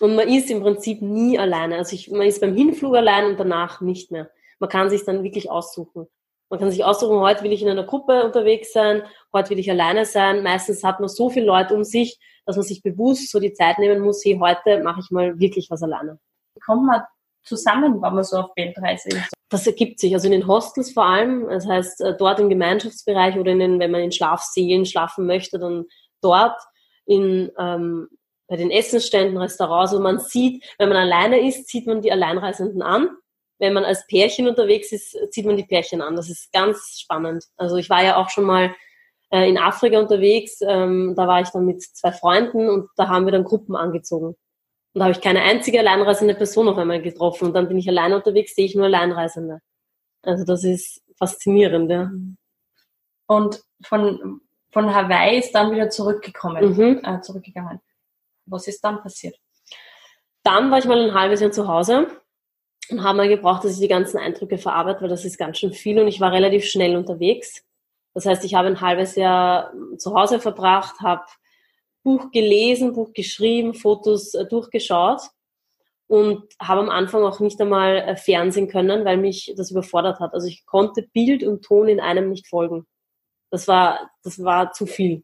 [0.00, 1.76] Und man ist im Prinzip nie alleine.
[1.76, 4.30] Also ich, man ist beim Hinflug allein und danach nicht mehr.
[4.58, 6.06] Man kann sich dann wirklich aussuchen.
[6.50, 9.02] Man kann sich aussuchen, heute will ich in einer Gruppe unterwegs sein,
[9.34, 10.42] heute will ich alleine sein.
[10.42, 13.78] Meistens hat man so viele Leute um sich, dass man sich bewusst so die Zeit
[13.78, 16.18] nehmen muss, hey, heute mache ich mal wirklich was alleine.
[16.54, 17.02] Wie kommt man
[17.42, 19.32] zusammen, wenn man so auf Weltreise ist?
[19.50, 23.36] Das ergibt sich, also in den Hostels vor allem, das heißt äh, dort im Gemeinschaftsbereich
[23.36, 25.84] oder in den, wenn man in Schlafsälen schlafen möchte, dann
[26.22, 26.58] dort
[27.04, 28.08] in ähm,
[28.48, 32.82] bei den Essensständen, Restaurants, wo man sieht, wenn man alleine ist, sieht man die Alleinreisenden
[32.82, 33.10] an.
[33.58, 36.16] Wenn man als Pärchen unterwegs ist, sieht man die Pärchen an.
[36.16, 37.44] Das ist ganz spannend.
[37.56, 38.74] Also ich war ja auch schon mal
[39.30, 40.60] äh, in Afrika unterwegs.
[40.62, 44.28] Ähm, da war ich dann mit zwei Freunden und da haben wir dann Gruppen angezogen.
[44.28, 44.36] Und
[44.94, 47.48] da habe ich keine einzige alleinreisende Person auf einmal getroffen.
[47.48, 49.60] Und dann bin ich allein unterwegs, sehe ich nur Alleinreisende.
[50.22, 52.10] Also das ist faszinierend, ja.
[53.26, 57.00] Und von, von Hawaii ist dann wieder zurückgekommen, mhm.
[57.04, 57.80] äh, zurückgegangen.
[58.50, 59.36] Was ist dann passiert?
[60.42, 62.08] Dann war ich mal ein halbes Jahr zu Hause
[62.90, 65.72] und habe mal gebraucht, dass ich die ganzen Eindrücke verarbeite, weil das ist ganz schön
[65.72, 67.64] viel und ich war relativ schnell unterwegs.
[68.14, 71.22] Das heißt, ich habe ein halbes Jahr zu Hause verbracht, habe
[72.02, 75.20] Buch gelesen, Buch geschrieben, Fotos äh, durchgeschaut
[76.06, 80.32] und habe am Anfang auch nicht einmal äh, Fernsehen können, weil mich das überfordert hat.
[80.32, 82.86] Also ich konnte Bild und Ton in einem nicht folgen.
[83.50, 85.22] Das war, das war zu viel.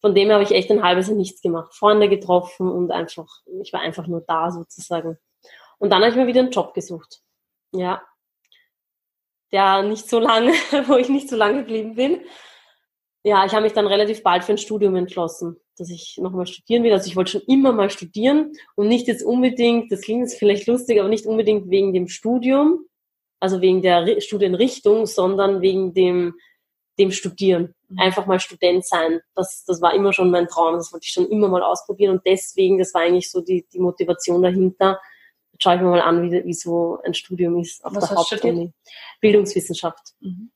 [0.00, 1.74] Von dem habe ich echt ein halbes Jahr nichts gemacht.
[1.74, 3.28] Freunde getroffen und einfach,
[3.62, 5.18] ich war einfach nur da sozusagen.
[5.78, 7.20] Und dann habe ich mir wieder einen Job gesucht.
[7.72, 8.02] Ja.
[9.52, 10.52] Der nicht so lange,
[10.86, 12.22] wo ich nicht so lange geblieben bin.
[13.22, 16.82] Ja, ich habe mich dann relativ bald für ein Studium entschlossen, dass ich nochmal studieren
[16.84, 16.92] will.
[16.92, 20.66] Also ich wollte schon immer mal studieren und nicht jetzt unbedingt, das klingt jetzt vielleicht
[20.66, 22.86] lustig, aber nicht unbedingt wegen dem Studium,
[23.38, 26.34] also wegen der Studienrichtung, sondern wegen dem
[27.00, 27.74] dem Studieren.
[27.90, 27.98] Mhm.
[27.98, 29.20] Einfach mal Student sein.
[29.34, 30.74] Das, das war immer schon mein Traum.
[30.74, 32.12] Das wollte ich schon immer mal ausprobieren.
[32.16, 35.00] Und deswegen, das war eigentlich so die, die Motivation dahinter.
[35.52, 38.16] Jetzt schaue ich mir mal an, wie, wie so ein Studium ist auf Was der
[38.16, 38.72] Hauptuni.
[39.20, 40.14] Bildungswissenschaft.
[40.20, 40.52] Mhm.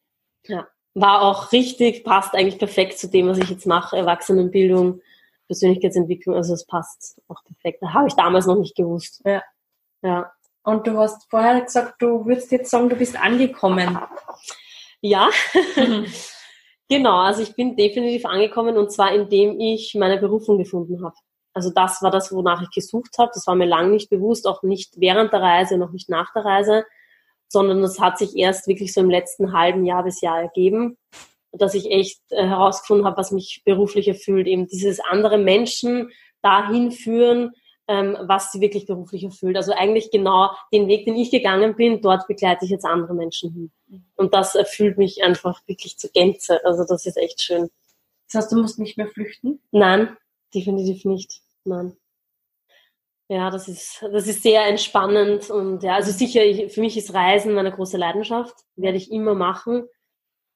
[0.46, 0.68] Ja.
[0.94, 3.96] War auch richtig, passt eigentlich perfekt zu dem, was ich jetzt mache.
[3.96, 5.00] Erwachsenenbildung,
[5.48, 6.36] Persönlichkeitsentwicklung.
[6.36, 7.82] Also es passt auch perfekt.
[7.82, 9.20] Da habe ich damals noch nicht gewusst.
[9.24, 9.42] Ja.
[10.02, 10.32] Ja.
[10.62, 13.98] Und du hast vorher gesagt, du würdest jetzt sagen, du bist angekommen.
[15.00, 15.28] Ja.
[15.74, 16.06] Mhm.
[16.88, 21.14] Genau, also ich bin definitiv angekommen und zwar indem ich meine Berufung gefunden habe.
[21.54, 23.30] Also das war das, wonach ich gesucht habe.
[23.32, 26.44] Das war mir lang nicht bewusst, auch nicht während der Reise, noch nicht nach der
[26.44, 26.84] Reise,
[27.48, 30.98] sondern das hat sich erst wirklich so im letzten halben Jahr bis Jahr ergeben,
[31.52, 34.48] dass ich echt äh, herausgefunden habe, was mich beruflich erfüllt.
[34.48, 36.10] Eben dieses andere Menschen
[36.42, 37.52] dahin führen,
[37.86, 39.56] ähm, was sie wirklich beruflich erfüllt.
[39.56, 43.52] Also eigentlich genau den Weg, den ich gegangen bin, dort begleite ich jetzt andere Menschen
[43.52, 43.72] hin.
[44.16, 46.64] Und das erfüllt mich einfach wirklich zur Gänze.
[46.64, 47.70] Also das ist echt schön.
[48.26, 49.60] Das heißt, du musst nicht mehr flüchten?
[49.70, 50.16] Nein,
[50.54, 51.42] definitiv nicht.
[51.64, 51.96] Nein.
[53.28, 57.14] Ja, das ist, das ist sehr entspannend und ja, also sicher, ich, für mich ist
[57.14, 59.88] Reisen meine große Leidenschaft, werde ich immer machen.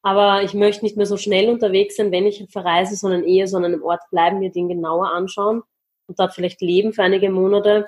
[0.02, 3.56] Aber ich möchte nicht mehr so schnell unterwegs sein, wenn ich verreise, sondern eher so
[3.56, 5.62] an einem Ort bleiben, mir den genauer anschauen
[6.08, 7.86] und dort vielleicht leben für einige Monate.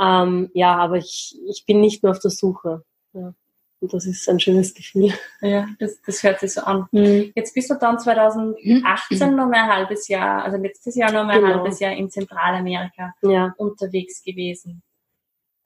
[0.00, 2.82] Ähm, ja, aber ich, ich bin nicht mehr auf der Suche.
[3.12, 3.34] Ja.
[3.80, 5.12] Und das ist ein schönes Gefühl.
[5.42, 6.86] Ja, das, das hört sich so an.
[6.90, 7.32] Mhm.
[7.34, 11.38] Jetzt bist du dann 2018 noch mal ein halbes Jahr, also letztes Jahr noch mal
[11.38, 11.52] genau.
[11.52, 13.54] ein halbes Jahr in Zentralamerika ja.
[13.58, 14.82] unterwegs gewesen.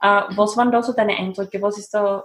[0.00, 1.62] Äh, was waren da so deine Eindrücke?
[1.62, 2.24] Was ist da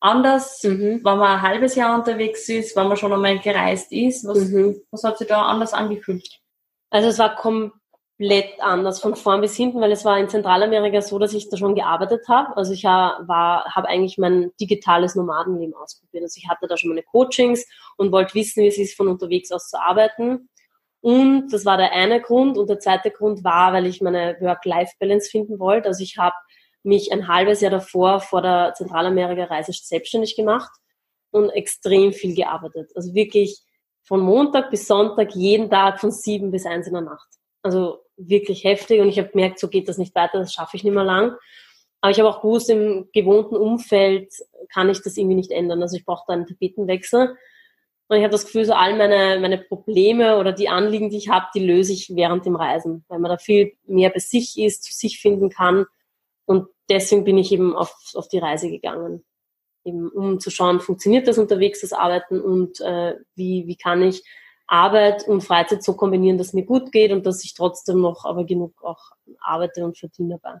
[0.00, 1.00] anders, mhm.
[1.04, 4.26] wenn man ein halbes Jahr unterwegs ist, wenn man schon einmal gereist ist?
[4.26, 4.80] Was, mhm.
[4.90, 6.40] was hat sich da anders angefühlt?
[6.88, 7.72] Also es war kom
[8.20, 11.56] komplett anders von vorn bis hinten, weil es war in Zentralamerika so, dass ich da
[11.56, 12.54] schon gearbeitet habe.
[12.54, 16.24] Also ich war, habe eigentlich mein digitales Nomadenleben ausprobiert.
[16.24, 19.50] Also ich hatte da schon meine Coachings und wollte wissen, wie es ist, von unterwegs
[19.50, 20.50] aus zu arbeiten.
[21.00, 22.58] Und das war der eine Grund.
[22.58, 25.88] Und der zweite Grund war, weil ich meine Work-Life-Balance finden wollte.
[25.88, 26.36] Also ich habe
[26.82, 30.70] mich ein halbes Jahr davor vor der Zentralamerika-Reise selbstständig gemacht
[31.30, 32.90] und extrem viel gearbeitet.
[32.94, 33.62] Also wirklich
[34.02, 37.28] von Montag bis Sonntag jeden Tag von sieben bis eins in der Nacht.
[37.62, 40.84] Also wirklich heftig und ich habe gemerkt, so geht das nicht weiter, das schaffe ich
[40.84, 41.36] nicht mehr lang.
[42.00, 44.32] Aber ich habe auch gewusst, im gewohnten Umfeld
[44.72, 45.82] kann ich das irgendwie nicht ändern.
[45.82, 47.36] Also ich brauche da einen Tapetenwechsel.
[48.08, 51.28] Und ich habe das Gefühl, so all meine, meine Probleme oder die Anliegen, die ich
[51.28, 54.82] habe, die löse ich während dem Reisen, weil man da viel mehr bei sich ist,
[54.82, 55.86] zu sich finden kann.
[56.44, 59.24] Und deswegen bin ich eben auf, auf die Reise gegangen,
[59.84, 64.24] eben um zu schauen, funktioniert das unterwegs, das Arbeiten und äh, wie, wie kann ich
[64.70, 68.44] Arbeit und Freizeit so kombinieren, dass mir gut geht und dass ich trotzdem noch aber
[68.44, 70.58] genug auch arbeite und verdiene dabei.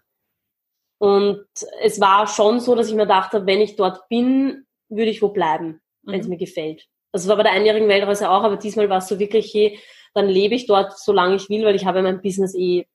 [0.98, 1.46] Und
[1.80, 5.28] es war schon so, dass ich mir dachte, wenn ich dort bin, würde ich wo
[5.28, 6.30] bleiben, wenn es mhm.
[6.30, 6.88] mir gefällt.
[7.12, 9.78] Das war bei der einjährigen Weltreise auch, aber diesmal war es so wirklich, hey,
[10.12, 12.86] dann lebe ich dort, solange ich will, weil ich habe mein Business eh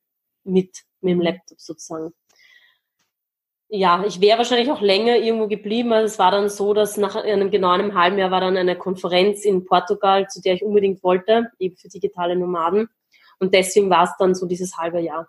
[0.44, 1.24] mit, mit dem mhm.
[1.24, 2.14] Laptop sozusagen
[3.76, 5.94] ja, ich wäre wahrscheinlich auch länger irgendwo geblieben.
[5.94, 8.78] Also es war dann so, dass nach einem genau einem halben Jahr war dann eine
[8.78, 12.88] Konferenz in Portugal, zu der ich unbedingt wollte, eben für digitale Nomaden.
[13.40, 15.28] Und deswegen war es dann so dieses halbe Jahr.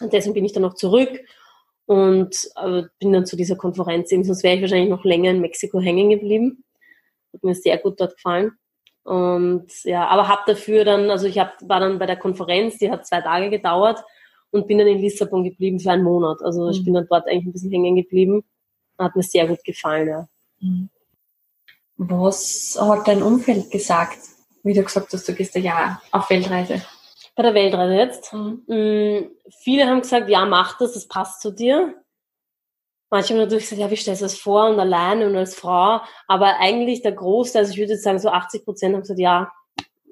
[0.00, 1.20] Und deswegen bin ich dann noch zurück
[1.86, 5.40] und äh, bin dann zu dieser Konferenz eben, sonst wäre ich wahrscheinlich noch länger in
[5.40, 6.64] Mexiko hängen geblieben.
[7.32, 8.52] Hat mir sehr gut dort gefallen.
[9.02, 12.90] Und ja, aber habe dafür dann, also ich hab, war dann bei der Konferenz, die
[12.90, 14.04] hat zwei Tage gedauert
[14.50, 16.42] und bin dann in Lissabon geblieben für einen Monat.
[16.42, 16.70] Also mhm.
[16.70, 18.44] ich bin dann dort eigentlich ein bisschen hängen geblieben.
[18.98, 20.28] Hat mir sehr gut gefallen, ja.
[20.60, 20.88] Mhm.
[21.98, 24.18] Was hat dein Umfeld gesagt,
[24.62, 26.82] wie du gesagt hast, du gehst ja auf Weltreise?
[27.34, 28.32] Bei der Weltreise jetzt.
[28.32, 28.62] Mhm.
[28.66, 29.30] Mm,
[29.60, 31.94] viele haben gesagt, ja, mach das, das passt zu dir.
[33.10, 36.00] Manche haben natürlich gesagt, ja, wie stellst du das vor und alleine und als Frau?
[36.26, 39.50] Aber eigentlich der Großteil, also ich würde jetzt sagen, so 80 Prozent haben gesagt, ja,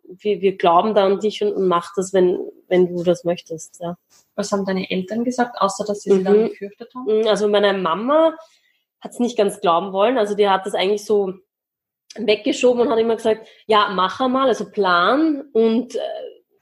[0.08, 2.38] wir, wir glauben da an dich und, und mach das, wenn,
[2.68, 3.80] wenn du das möchtest.
[3.80, 3.96] Ja.
[4.34, 6.24] Was haben deine Eltern gesagt, außer dass sie mhm.
[6.24, 7.22] dann gefürchtet haben?
[7.22, 8.34] Mm, also meine Mama
[9.00, 10.18] hat es nicht ganz glauben wollen.
[10.18, 11.34] Also die hat das eigentlich so
[12.16, 16.00] weggeschoben und hat immer gesagt, ja, mach einmal, also plan und äh,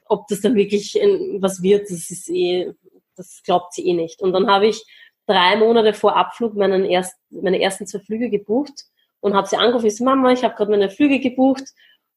[0.07, 0.95] ob das dann wirklich
[1.41, 2.73] was wird, das ist eh,
[3.17, 4.21] das glaubt sie eh nicht.
[4.21, 4.85] Und dann habe ich
[5.27, 8.85] drei Monate vor Abflug meinen erst, meine ersten zwei Flüge gebucht
[9.21, 11.65] und habe sie angerufen, ich so, Mama, ich habe gerade meine Flüge gebucht.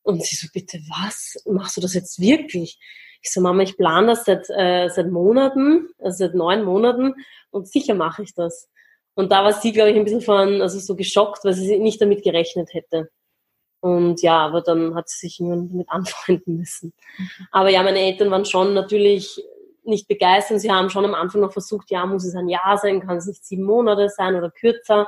[0.08, 1.36] Und sie so, bitte was?
[1.46, 2.80] Machst du das jetzt wirklich?
[3.22, 7.14] Ich so, Mama, ich plane das seit, äh, seit Monaten, also seit neun Monaten
[7.50, 8.70] und sicher mache ich das.
[9.16, 12.00] Und da war sie, glaube ich, ein bisschen von, also so geschockt, weil sie nicht
[12.00, 13.10] damit gerechnet hätte.
[13.82, 16.94] Und ja, aber dann hat sie sich nur damit anfreunden müssen.
[17.52, 19.44] Aber ja, meine Eltern waren schon natürlich
[19.84, 20.62] nicht begeistert.
[20.62, 23.26] Sie haben schon am Anfang noch versucht, ja, muss es ein Jahr sein, kann es
[23.26, 25.06] nicht sieben Monate sein oder kürzer.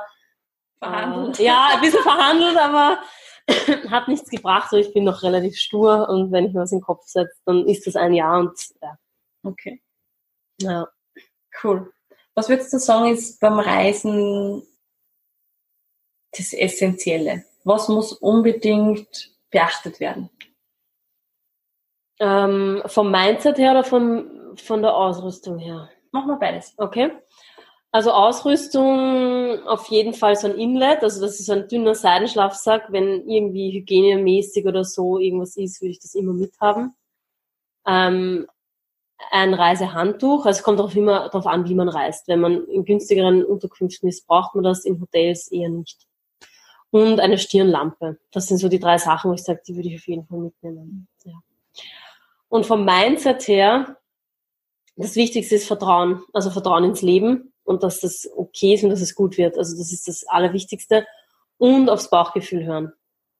[0.78, 1.40] Verhandelt.
[1.40, 2.98] Äh, ja, ein bisschen verhandelt, aber
[3.90, 4.72] hat nichts gebracht.
[4.72, 7.66] ich bin noch relativ stur und wenn ich mir was in den Kopf setze, dann
[7.66, 8.98] ist das ein Jahr und ja.
[9.42, 9.82] Okay.
[10.60, 10.88] Ja.
[11.62, 11.92] Cool.
[12.34, 14.62] Was würdest du sagen, ist beim Reisen
[16.32, 17.44] das Essentielle?
[17.64, 20.30] Was muss unbedingt beachtet werden?
[22.18, 25.90] Ähm, vom Mindset her oder vom, von der Ausrüstung her?
[26.12, 26.74] Machen wir beides.
[26.76, 27.12] Okay.
[27.92, 32.92] Also Ausrüstung auf jeden Fall so ein Inlet, also das ist ein dünner Seidenschlafsack.
[32.92, 36.94] Wenn irgendwie hygienemäßig oder so irgendwas ist, würde ich das immer mithaben.
[37.86, 38.46] Ähm,
[39.32, 42.28] ein Reisehandtuch, also es kommt auch immer darauf an, wie man reist.
[42.28, 46.06] Wenn man in günstigeren Unterkünften ist, braucht man das, in Hotels eher nicht
[46.90, 48.18] und eine Stirnlampe.
[48.32, 50.38] Das sind so die drei Sachen, wo ich sage, die würde ich auf jeden Fall
[50.38, 51.08] mitnehmen.
[51.24, 51.34] Ja.
[52.48, 53.96] Und vom Mindset her,
[54.96, 59.00] das Wichtigste ist Vertrauen, also Vertrauen ins Leben und dass das okay ist und dass
[59.00, 59.56] es gut wird.
[59.56, 61.06] Also das ist das Allerwichtigste.
[61.56, 62.92] Und aufs Bauchgefühl hören.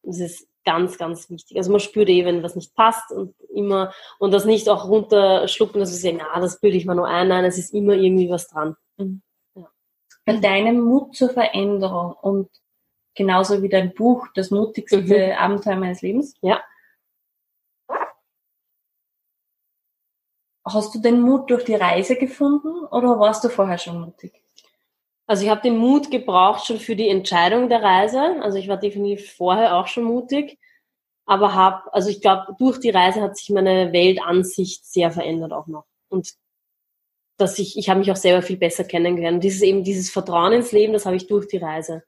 [0.03, 1.57] Das ist ganz, ganz wichtig.
[1.57, 5.81] Also man spürt eh, wenn was nicht passt und immer, und das nicht auch runterschlucken,
[5.81, 7.27] dass sie sagen, ah, das bilde ich mal nur ein.
[7.29, 8.77] Nein, es ist immer irgendwie was dran.
[8.99, 9.23] Mhm.
[9.57, 9.69] Ja.
[10.25, 12.49] Bei deinem Mut zur Veränderung und
[13.17, 15.33] genauso wie dein Buch, das mutigste mhm.
[15.37, 16.35] Abenteuer meines Lebens.
[16.41, 16.63] Ja.
[20.73, 24.33] Hast du den Mut durch die Reise gefunden oder warst du vorher schon mutig?
[25.27, 28.43] Also ich habe den Mut gebraucht schon für die Entscheidung der Reise.
[28.43, 30.59] Also ich war definitiv vorher auch schon mutig,
[31.25, 35.69] aber habe, also ich glaube, durch die Reise hat sich meine Weltansicht sehr verändert auch
[35.69, 35.85] noch.
[36.09, 36.35] Und
[37.37, 39.37] dass ich, ich habe mich auch selber viel besser kennengelernt.
[39.37, 42.03] Und dieses eben dieses Vertrauen ins Leben, das habe ich durch die Reise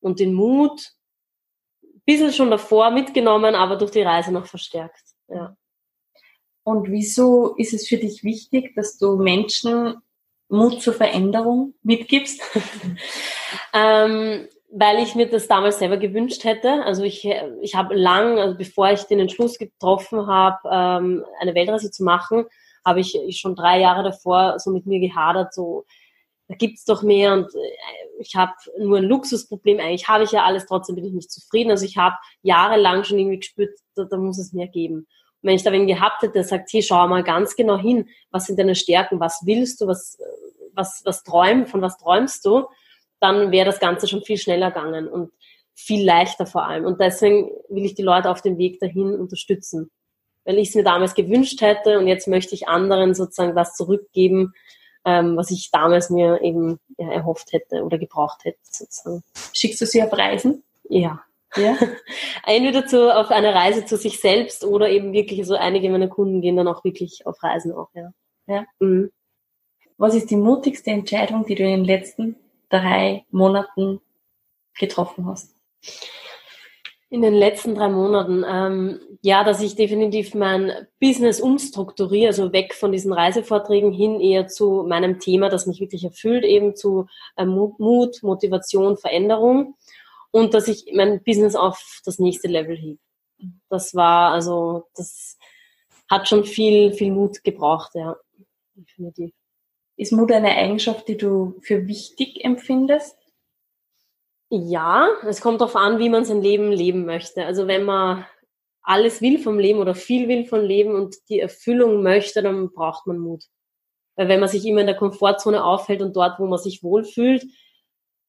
[0.00, 0.92] und den Mut
[1.82, 5.14] ein bisschen schon davor mitgenommen, aber durch die Reise noch verstärkt.
[5.28, 5.56] Ja.
[6.70, 9.96] Und wieso ist es für dich wichtig, dass du Menschen
[10.48, 12.40] Mut zur Veränderung mitgibst?
[13.72, 16.84] ähm, weil ich mir das damals selber gewünscht hätte.
[16.84, 17.28] Also ich,
[17.60, 22.44] ich habe lang, also bevor ich den Entschluss getroffen habe, ähm, eine Weltreise zu machen,
[22.84, 25.84] habe ich, schon drei Jahre davor so mit mir gehadert, so
[26.50, 29.78] da gibt's doch mehr und äh, ich habe nur ein Luxusproblem.
[29.78, 31.70] Eigentlich habe ich ja alles, trotzdem bin ich nicht zufrieden.
[31.70, 35.06] Also ich habe jahrelang schon irgendwie gespürt, da, da muss es mehr geben.
[35.42, 38.46] Wenn ich da wen gehabt hätte, der sagt, hey, schau mal ganz genau hin, was
[38.46, 40.18] sind deine Stärken, was willst du, was,
[40.74, 42.66] was, was träum, von was träumst du,
[43.20, 45.30] dann wäre das Ganze schon viel schneller gegangen und
[45.74, 46.84] viel leichter vor allem.
[46.84, 49.90] Und deswegen will ich die Leute auf dem Weg dahin unterstützen.
[50.44, 54.54] Weil ich es mir damals gewünscht hätte und jetzt möchte ich anderen sozusagen was zurückgeben,
[55.04, 59.22] ähm, was ich damals mir eben ja, erhofft hätte oder gebraucht hätte sozusagen.
[59.52, 60.62] Schickst du sie auf Reisen?
[60.88, 61.22] Ja.
[61.56, 61.76] Ja.
[62.46, 66.40] Entweder zu, auf eine Reise zu sich selbst oder eben wirklich so einige meiner Kunden
[66.40, 68.12] gehen dann auch wirklich auf Reisen auch, ja.
[68.46, 68.64] ja.
[68.78, 69.10] Mhm.
[69.98, 72.36] Was ist die mutigste Entscheidung, die du in den letzten
[72.70, 74.00] drei Monaten
[74.78, 75.54] getroffen hast?
[77.10, 82.72] In den letzten drei Monaten, ähm, ja, dass ich definitiv mein Business umstrukturiere, also weg
[82.72, 87.44] von diesen Reisevorträgen hin eher zu meinem Thema, das mich wirklich erfüllt, eben zu äh,
[87.44, 89.74] Mut, Motivation, Veränderung
[90.30, 93.00] und dass ich mein Business auf das nächste Level hebe.
[93.68, 95.38] Das war, also, das
[96.08, 98.16] hat schon viel, viel Mut gebraucht, ja,
[98.74, 99.32] definitiv.
[99.96, 103.16] Ist Mut eine Eigenschaft, die du für wichtig empfindest?
[104.48, 107.44] Ja, es kommt darauf an, wie man sein Leben leben möchte.
[107.44, 108.26] Also wenn man
[108.82, 113.06] alles will vom Leben oder viel will vom Leben und die Erfüllung möchte, dann braucht
[113.06, 113.44] man Mut.
[114.16, 117.44] Weil wenn man sich immer in der Komfortzone aufhält und dort, wo man sich wohlfühlt,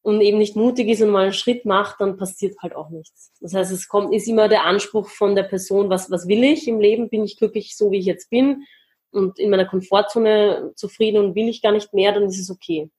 [0.02, 3.32] und eben nicht mutig ist und mal einen Schritt macht, dann passiert halt auch nichts.
[3.40, 6.68] Das heißt, es kommt, ist immer der Anspruch von der Person, was, was will ich
[6.68, 7.10] im Leben?
[7.10, 8.66] Bin ich glücklich so, wie ich jetzt bin?
[9.12, 12.90] Und in meiner Komfortzone zufrieden und will ich gar nicht mehr, dann ist es okay.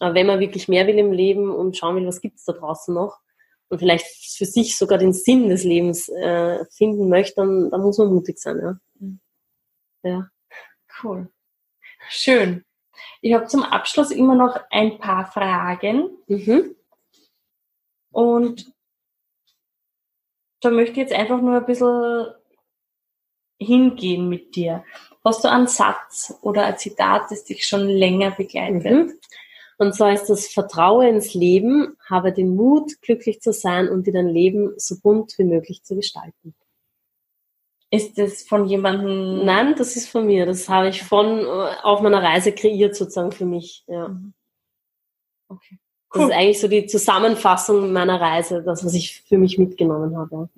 [0.00, 2.94] Aber wenn man wirklich mehr will im Leben und schauen will, was gibt's da draußen
[2.94, 3.20] noch
[3.68, 7.98] und vielleicht für sich sogar den Sinn des Lebens äh, finden möchte, dann, dann muss
[7.98, 8.58] man mutig sein.
[8.58, 8.80] Ja.
[8.98, 9.20] Mhm.
[10.02, 10.30] ja.
[11.02, 11.28] Cool.
[12.08, 12.64] Schön.
[13.20, 16.10] Ich habe zum Abschluss immer noch ein paar Fragen.
[16.26, 16.76] Mhm.
[18.12, 18.72] Und
[20.60, 22.34] da möchte ich jetzt einfach nur ein bisschen
[23.58, 24.84] hingehen mit dir.
[25.24, 28.84] Hast du einen Satz oder ein Zitat, das dich schon länger begleitet?
[28.84, 29.12] Mhm.
[29.78, 34.12] Und zwar ist das Vertraue ins Leben, habe den Mut, glücklich zu sein und dir
[34.12, 36.54] dein Leben so bunt wie möglich zu gestalten.
[37.92, 39.44] Ist das von jemandem?
[39.44, 40.46] Nein, das ist von mir.
[40.46, 43.84] Das habe ich von äh, auf meiner Reise kreiert sozusagen für mich.
[43.88, 44.08] Ja.
[44.08, 44.32] Mhm.
[45.48, 45.78] Okay.
[46.14, 46.22] Cool.
[46.22, 50.48] Das ist eigentlich so die Zusammenfassung meiner Reise, das, was ich für mich mitgenommen habe.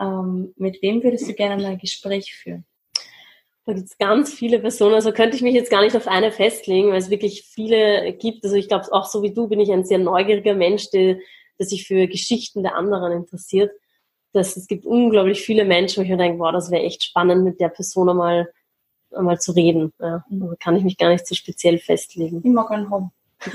[0.00, 2.64] Ähm, mit wem würdest du gerne ein Gespräch führen?
[3.66, 6.30] Da gibt es ganz viele Personen, also könnte ich mich jetzt gar nicht auf eine
[6.30, 8.44] festlegen, weil es wirklich viele gibt.
[8.44, 11.16] Also ich glaube, auch so wie du bin ich ein sehr neugieriger Mensch, der,
[11.58, 13.70] der sich für Geschichten der anderen interessiert
[14.34, 17.44] dass es gibt unglaublich viele Menschen, wo ich mir denke, wow, das wäre echt spannend,
[17.44, 18.52] mit der Person einmal,
[19.12, 19.92] einmal zu reden.
[20.00, 20.24] Ja.
[20.30, 22.42] Also kann ich mich gar nicht so speziell festlegen.
[22.44, 23.10] Ich mag einen Home.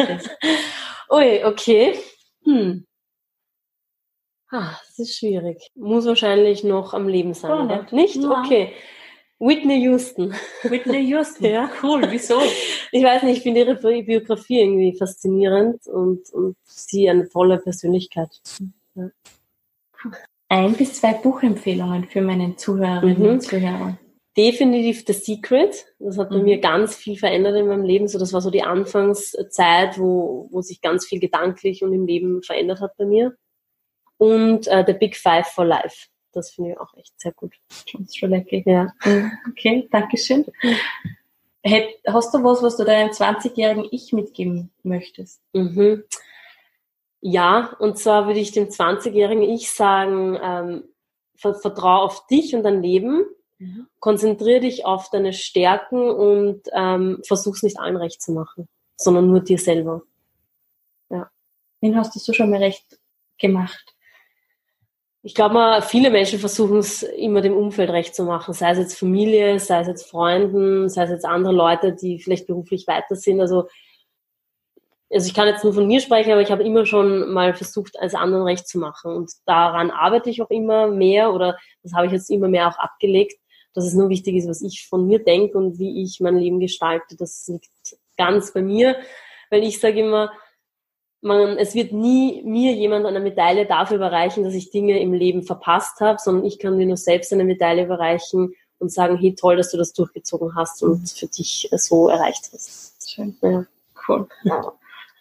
[1.11, 1.95] Ui, okay.
[2.45, 2.85] Hm.
[4.51, 5.69] Ah, das ist schwierig.
[5.75, 7.85] Muss wahrscheinlich noch am Leben sein, oh, oder?
[7.91, 8.15] Nicht?
[8.15, 8.41] Ja.
[8.41, 8.73] Okay.
[9.37, 10.33] Whitney Houston.
[10.63, 11.69] Whitney Houston, ja.
[11.83, 12.41] Cool, wieso?
[12.91, 18.29] Ich weiß nicht, ich finde ihre Biografie irgendwie faszinierend und, und sie eine tolle Persönlichkeit.
[18.95, 19.09] Ja
[20.49, 23.29] ein bis zwei Buchempfehlungen für meine Zuhörerinnen mhm.
[23.29, 23.97] und Zuhörer.
[24.35, 25.85] Definitiv The Secret.
[25.99, 26.43] Das hat bei mhm.
[26.43, 28.07] mir ganz viel verändert in meinem Leben.
[28.07, 32.41] So, das war so die Anfangszeit, wo, wo sich ganz viel gedanklich und im Leben
[32.41, 33.35] verändert hat bei mir.
[34.17, 36.07] Und äh, The Big Five for Life.
[36.31, 37.53] Das finde ich auch echt sehr gut.
[37.87, 38.63] John Strzelecki.
[38.65, 38.93] Ja.
[39.05, 39.31] Mhm.
[39.49, 40.45] Okay, Dankeschön.
[42.07, 45.41] Hast du was, was du deinem 20-jährigen Ich mitgeben möchtest?
[45.53, 46.03] Mhm.
[47.21, 50.83] Ja, und zwar würde ich dem 20-jährigen Ich sagen, ähm,
[51.35, 53.25] vertraue auf dich und dein Leben,
[53.57, 53.87] mhm.
[53.99, 59.41] konzentriere dich auf deine Stärken und ähm, versuch's nicht allen recht zu machen, sondern nur
[59.41, 60.03] dir selber.
[61.09, 61.29] Ja.
[61.81, 62.99] Wen hast du so schon mal recht
[63.37, 63.95] gemacht?
[65.21, 68.97] Ich glaube viele Menschen versuchen es immer dem Umfeld recht zu machen, sei es jetzt
[68.97, 73.41] Familie, sei es jetzt Freunden, sei es jetzt andere Leute, die vielleicht beruflich weiter sind.
[73.41, 73.67] Also
[75.11, 77.99] also ich kann jetzt nur von mir sprechen, aber ich habe immer schon mal versucht,
[77.99, 79.11] als anderen recht zu machen.
[79.11, 82.77] Und daran arbeite ich auch immer mehr oder das habe ich jetzt immer mehr auch
[82.77, 83.39] abgelegt,
[83.73, 86.59] dass es nur wichtig ist, was ich von mir denke und wie ich mein Leben
[86.59, 87.15] gestalte.
[87.17, 88.97] Das liegt ganz bei mir,
[89.49, 90.31] weil ich sage immer,
[91.21, 95.43] man, es wird nie mir jemand eine Medaille dafür überreichen, dass ich Dinge im Leben
[95.43, 99.57] verpasst habe, sondern ich kann mir nur selbst eine Medaille überreichen und sagen, hey, toll,
[99.57, 103.11] dass du das durchgezogen hast und für dich so erreicht hast.
[103.11, 103.37] Schön.
[103.41, 103.65] Ja.
[104.07, 104.27] Cool.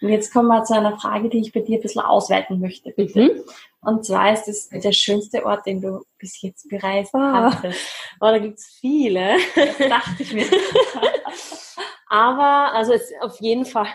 [0.00, 2.90] Und jetzt kommen wir zu einer Frage, die ich bei dir ein bisschen ausweiten möchte,
[2.90, 3.20] bitte.
[3.20, 3.42] Mhm.
[3.80, 7.18] Und zwar ist es der schönste Ort, den du bis jetzt bereist oh.
[7.18, 7.80] hattest.
[8.20, 9.36] Oh, da gibt's viele.
[9.54, 10.46] Das dachte ich mir.
[12.08, 13.88] Aber, also es auf jeden Fall,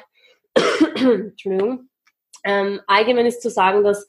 [0.96, 1.89] Entschuldigung,
[2.44, 4.06] ähm, allgemein ist zu sagen, dass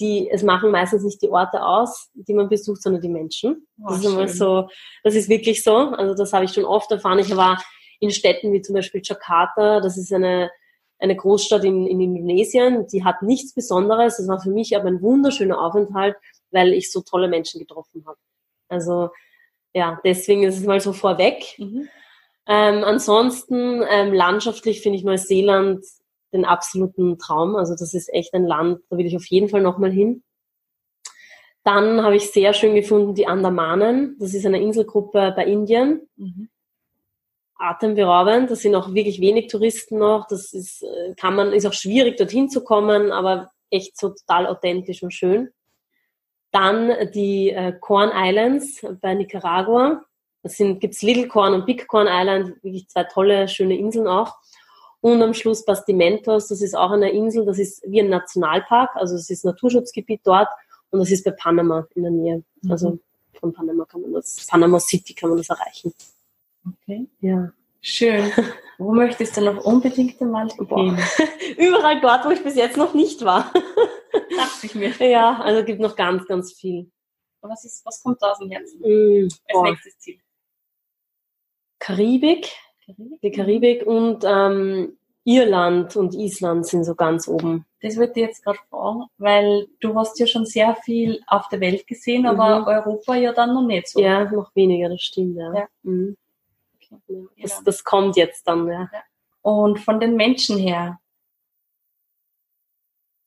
[0.00, 3.66] die, es machen meistens nicht die Orte aus, die man besucht, sondern die Menschen.
[3.80, 4.68] Oh, das ist immer so,
[5.04, 5.76] das ist wirklich so.
[5.76, 7.18] Also das habe ich schon oft erfahren.
[7.18, 7.62] Ich war
[8.00, 10.50] in Städten wie zum Beispiel Jakarta, das ist eine
[11.04, 12.86] eine Großstadt in, in Indonesien.
[12.88, 14.16] Die hat nichts Besonderes.
[14.16, 16.16] Das war für mich aber ein wunderschöner Aufenthalt,
[16.50, 18.18] weil ich so tolle Menschen getroffen habe.
[18.68, 19.10] Also
[19.74, 21.56] ja, deswegen ist es mal so vorweg.
[21.58, 21.88] Mhm.
[22.46, 25.84] Ähm, ansonsten ähm, landschaftlich finde ich Neuseeland
[26.32, 27.54] den absoluten Traum.
[27.54, 30.22] Also das ist echt ein Land, da will ich auf jeden Fall nochmal hin.
[31.62, 34.16] Dann habe ich sehr schön gefunden die Andamanen.
[34.18, 36.08] Das ist eine Inselgruppe bei Indien.
[36.16, 36.48] Mhm
[37.56, 38.50] atemberaubend.
[38.50, 40.26] Da sind auch wirklich wenig Touristen noch.
[40.28, 44.46] Das ist, äh, kann man, ist auch schwierig, dorthin zu kommen, aber echt so total
[44.46, 45.50] authentisch und schön.
[46.50, 50.02] Dann die äh, Corn Islands bei Nicaragua.
[50.42, 54.36] Das sind, gibt's Little Corn und Big Corn Island, wirklich zwei tolle, schöne Inseln auch.
[55.00, 59.16] Und am Schluss Bastimentos, das ist auch eine Insel, das ist wie ein Nationalpark, also
[59.16, 60.48] es ist Naturschutzgebiet dort
[60.90, 62.42] und das ist bei Panama in der Nähe.
[62.62, 62.70] Mhm.
[62.70, 62.98] Also
[63.38, 65.92] von Panama kann man das, Panama City kann man das erreichen.
[66.66, 67.08] Okay.
[67.20, 67.52] Ja.
[67.80, 68.30] Schön.
[68.78, 70.98] Wo möchtest du noch unbedingt einmal gehen?
[71.58, 73.52] Überall dort, wo ich bis jetzt noch nicht war.
[74.36, 74.90] Dachte ich mir.
[74.98, 76.90] Ja, also gibt noch ganz, ganz viel.
[77.40, 78.80] was, ist, was kommt da aus dem Herzen?
[78.80, 80.18] Mm, als nächstes Ziel?
[81.78, 82.50] Karibik.
[82.84, 83.20] Karibik.
[83.22, 87.64] Die Karibik und ähm, Irland und Island sind so ganz oben.
[87.80, 91.60] Das wollte ich jetzt gerade fragen, weil du hast ja schon sehr viel auf der
[91.60, 92.66] Welt gesehen, aber mhm.
[92.66, 94.00] Europa ja dann noch nicht so.
[94.00, 95.54] Ja, noch weniger, das stimmt, ja.
[95.54, 95.68] ja.
[95.82, 96.16] Mhm.
[97.40, 98.88] Das, das, kommt jetzt dann, ja.
[98.92, 99.02] ja.
[99.42, 100.98] Und von den Menschen her,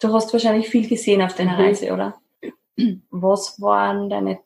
[0.01, 1.61] du hast wahrscheinlich viel gesehen auf deiner mhm.
[1.61, 2.20] Reise, oder?
[3.09, 4.39] Was waren deine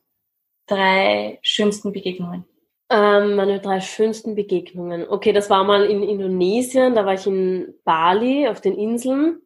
[0.67, 2.45] drei schönsten Begegnungen?
[2.89, 5.07] Ähm, meine drei schönsten Begegnungen.
[5.07, 9.41] Okay, das war mal in Indonesien, da war ich in Bali auf den Inseln.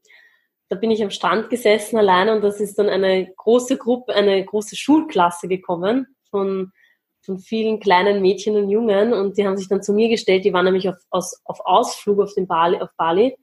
[0.67, 4.43] Da bin ich am Strand gesessen alleine und das ist dann eine große Gruppe, eine
[4.43, 6.71] große Schulklasse gekommen von,
[7.25, 10.53] von vielen kleinen Mädchen und Jungen und die haben sich dann zu mir gestellt, die
[10.53, 13.35] waren nämlich auf, aus, auf Ausflug auf, den Bali, auf Bali,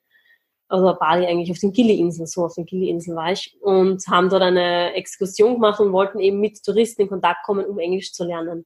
[0.69, 4.43] also Bali eigentlich auf den Gili-Inseln, so auf den Gili-Inseln war ich und haben dort
[4.43, 8.65] eine Exkursion gemacht und wollten eben mit Touristen in Kontakt kommen, um Englisch zu lernen.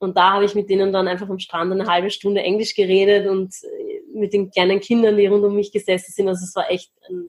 [0.00, 3.28] Und da habe ich mit denen dann einfach am Strand eine halbe Stunde Englisch geredet
[3.28, 6.28] und äh, mit den kleinen Kindern, die rund um mich gesessen sind.
[6.28, 7.28] Also es war echt ein,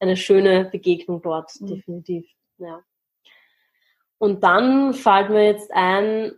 [0.00, 1.66] eine schöne Begegnung dort, mhm.
[1.66, 2.26] definitiv.
[2.58, 2.82] Ja.
[4.18, 6.32] Und dann fällt mir jetzt ein,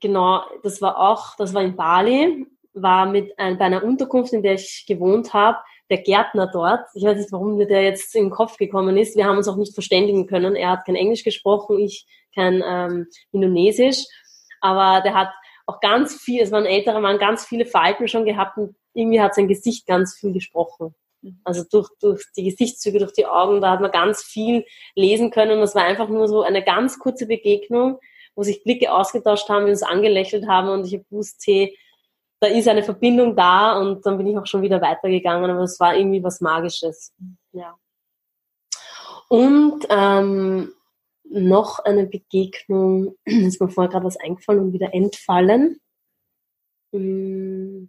[0.00, 4.42] genau, das war auch, das war in Bali, war mit ein, bei einer Unterkunft, in
[4.42, 6.86] der ich gewohnt habe, der Gärtner dort.
[6.94, 9.16] Ich weiß nicht, warum mir der jetzt in den Kopf gekommen ist.
[9.16, 10.56] Wir haben uns auch nicht verständigen können.
[10.56, 14.04] Er hat kein Englisch gesprochen, ich kein ähm, Indonesisch
[14.60, 15.30] aber der hat
[15.66, 19.20] auch ganz viel, es war ein älterer Mann, ganz viele Falten schon gehabt und irgendwie
[19.20, 20.94] hat sein Gesicht ganz viel gesprochen.
[21.22, 21.40] Mhm.
[21.44, 25.60] Also durch, durch die Gesichtszüge, durch die Augen, da hat man ganz viel lesen können.
[25.60, 27.98] Das war einfach nur so eine ganz kurze Begegnung,
[28.36, 31.76] wo sich Blicke ausgetauscht haben, wir uns angelächelt haben und ich habe gewusst, hey,
[32.38, 35.80] da ist eine Verbindung da und dann bin ich auch schon wieder weitergegangen, aber es
[35.80, 37.12] war irgendwie was Magisches.
[37.52, 37.76] Ja.
[39.28, 40.72] Und ähm,
[41.24, 45.80] noch eine Begegnung, ist mir vorher gerade was eingefallen und wieder entfallen.
[46.92, 47.88] Hm.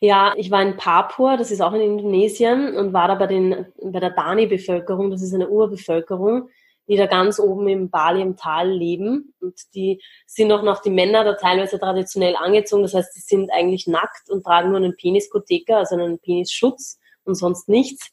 [0.00, 3.66] Ja, ich war in Papua, das ist auch in Indonesien, und war da bei, den,
[3.80, 6.48] bei der Dani-Bevölkerung, das ist eine Urbevölkerung,
[6.88, 9.34] die da ganz oben im Bali im Tal leben.
[9.40, 13.50] Und die sind auch noch die Männer da teilweise traditionell angezogen, das heißt, die sind
[13.52, 18.10] eigentlich nackt und tragen nur einen Peniskotheker, also einen Penisschutz und sonst nichts.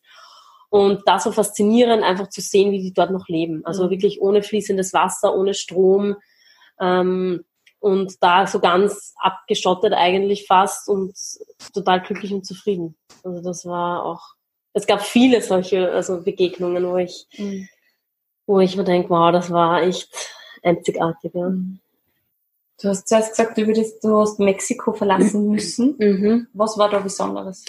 [0.69, 3.65] Und das so faszinierend, einfach zu sehen, wie die dort noch leben.
[3.65, 3.89] Also mhm.
[3.89, 6.15] wirklich ohne fließendes Wasser, ohne Strom.
[6.79, 7.43] Ähm,
[7.79, 11.15] und da so ganz abgeschottet eigentlich fast und
[11.73, 12.97] total glücklich und zufrieden.
[13.23, 14.21] Also das war auch,
[14.73, 17.67] es gab viele solche also Begegnungen, wo ich, mhm.
[18.49, 20.09] Wo ich mir denke, wow, das war echt
[20.63, 21.33] einzigartig.
[21.33, 21.49] Ja.
[21.49, 21.79] Mhm.
[22.81, 25.95] Du hast zuerst gesagt, du, würdest, du hast Mexiko verlassen müssen.
[25.99, 26.47] Mhm.
[26.53, 27.65] Was war da Besonderes?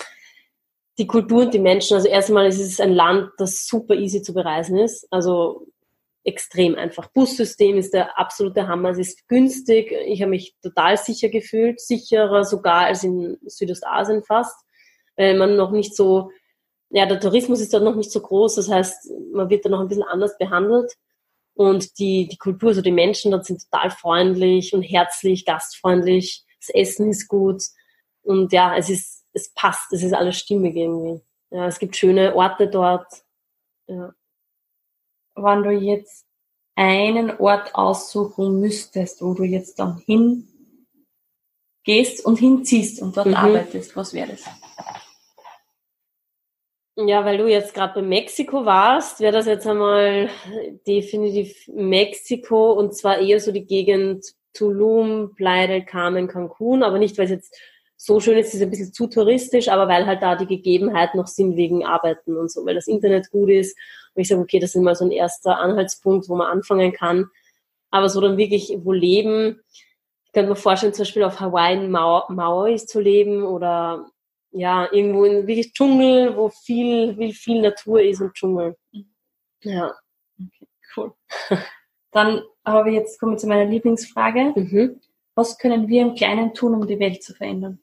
[1.01, 1.95] die Kultur und die Menschen.
[1.95, 5.09] Also erstmal ist es ein Land, das super easy zu bereisen ist.
[5.11, 5.67] Also
[6.25, 7.09] extrem einfach.
[7.09, 8.91] Bussystem ist der absolute Hammer.
[8.91, 9.93] Es ist günstig.
[10.07, 14.55] Ich habe mich total sicher gefühlt, sicherer sogar als in Südostasien fast,
[15.17, 16.31] weil man noch nicht so,
[16.91, 18.57] ja, der Tourismus ist dort noch nicht so groß.
[18.57, 20.93] Das heißt, man wird da noch ein bisschen anders behandelt.
[21.55, 26.45] Und die, die Kultur, also die Menschen dort sind total freundlich und herzlich, gastfreundlich.
[26.61, 27.63] Das Essen ist gut.
[28.23, 31.23] Und ja, es ist es passt, es ist alles stimmig irgendwie.
[31.51, 33.07] Ja, es gibt schöne Orte dort.
[33.87, 34.15] Ja.
[35.35, 36.27] Wenn du jetzt
[36.77, 40.47] einen Ort aussuchen müsstest, wo du jetzt dann hin
[41.85, 43.35] gehst und hinziehst und dort mhm.
[43.35, 44.45] arbeitest, was wäre das?
[46.97, 50.29] Ja, weil du jetzt gerade bei Mexiko warst, wäre das jetzt einmal
[50.87, 57.17] definitiv Mexiko und zwar eher so die Gegend Tulum, Playa del Carmen, Cancun, aber nicht,
[57.17, 57.57] weil es jetzt
[57.97, 61.27] so schön ist, ist ein bisschen zu touristisch, aber weil halt da die Gegebenheiten noch
[61.27, 63.77] sind wegen Arbeiten und so, weil das Internet gut ist.
[64.15, 67.27] Und ich sage, okay, das ist mal so ein erster Anhaltspunkt, wo man anfangen kann.
[67.91, 69.61] Aber so dann wirklich wo leben,
[70.25, 74.07] ich könnte mir vorstellen, zum Beispiel auf Hawaii in Mau Mauis zu leben oder
[74.53, 78.77] ja, irgendwo in wirklich Dschungel, wo viel, viel, viel Natur ist und Dschungel.
[79.63, 79.95] Ja.
[80.39, 81.13] Okay, cool.
[82.13, 84.53] Dann habe ich jetzt, komme ich zu meiner Lieblingsfrage.
[84.57, 85.01] Mhm.
[85.35, 87.81] Was können wir im Kleinen tun, um die Welt zu verändern?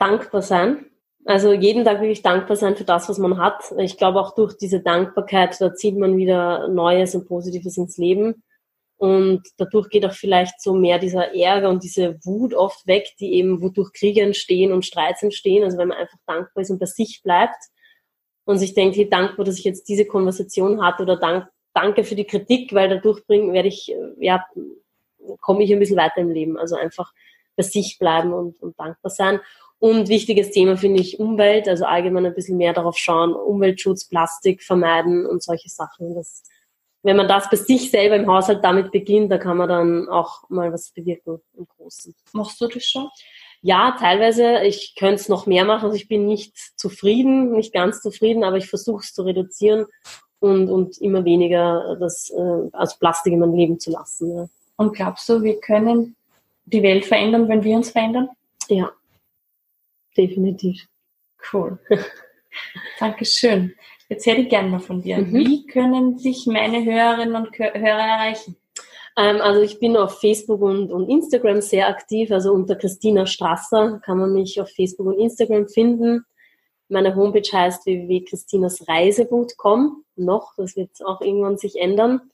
[0.00, 0.86] dankbar sein.
[1.26, 3.72] Also jeden Tag wirklich dankbar sein für das, was man hat.
[3.78, 8.42] Ich glaube auch durch diese Dankbarkeit, da zieht man wieder Neues und Positives ins Leben.
[9.00, 13.32] Und dadurch geht auch vielleicht so mehr dieser Ärger und diese Wut oft weg, die
[13.32, 15.64] eben, wodurch Kriege entstehen und Streits entstehen.
[15.64, 17.56] Also wenn man einfach dankbar ist und bei sich bleibt
[18.44, 22.14] und sich denkt, hey, dankbar, dass ich jetzt diese Konversation hatte oder dank, danke für
[22.14, 24.44] die Kritik, weil dadurch bringen, werde ich, ja,
[25.40, 26.58] komme ich ein bisschen weiter im Leben.
[26.58, 27.14] Also einfach
[27.56, 29.40] bei sich bleiben und, und dankbar sein.
[29.78, 34.62] Und wichtiges Thema finde ich Umwelt, also allgemein ein bisschen mehr darauf schauen, Umweltschutz, Plastik
[34.62, 36.14] vermeiden und solche Sachen.
[36.14, 36.42] Das,
[37.02, 40.48] wenn man das bei sich selber im Haushalt damit beginnt, da kann man dann auch
[40.50, 42.14] mal was bewirken im Großen.
[42.32, 43.08] Machst du das schon?
[43.62, 44.62] Ja, teilweise.
[44.62, 45.86] Ich könnte es noch mehr machen.
[45.86, 49.86] Also ich bin nicht zufrieden, nicht ganz zufrieden, aber ich versuche es zu reduzieren
[50.40, 54.36] und, und immer weniger das äh, als Plastik in meinem Leben zu lassen.
[54.36, 54.48] Ja.
[54.76, 56.16] Und glaubst du, wir können
[56.64, 58.30] die Welt verändern, wenn wir uns verändern?
[58.68, 58.92] Ja,
[60.16, 60.86] definitiv.
[61.52, 61.78] Cool.
[62.98, 63.74] Dankeschön.
[64.10, 65.18] Jetzt hätte ich gerne mal von dir.
[65.18, 65.32] Mhm.
[65.32, 68.56] Wie können sich meine Hörerinnen und Hörer erreichen?
[69.16, 72.32] Ähm, also ich bin auf Facebook und, und Instagram sehr aktiv.
[72.32, 76.24] Also unter Christina Strasser kann man mich auf Facebook und Instagram finden.
[76.88, 80.04] Meine Homepage heißt www.christinasreise.com.
[80.16, 82.32] Noch, das wird auch irgendwann sich ändern.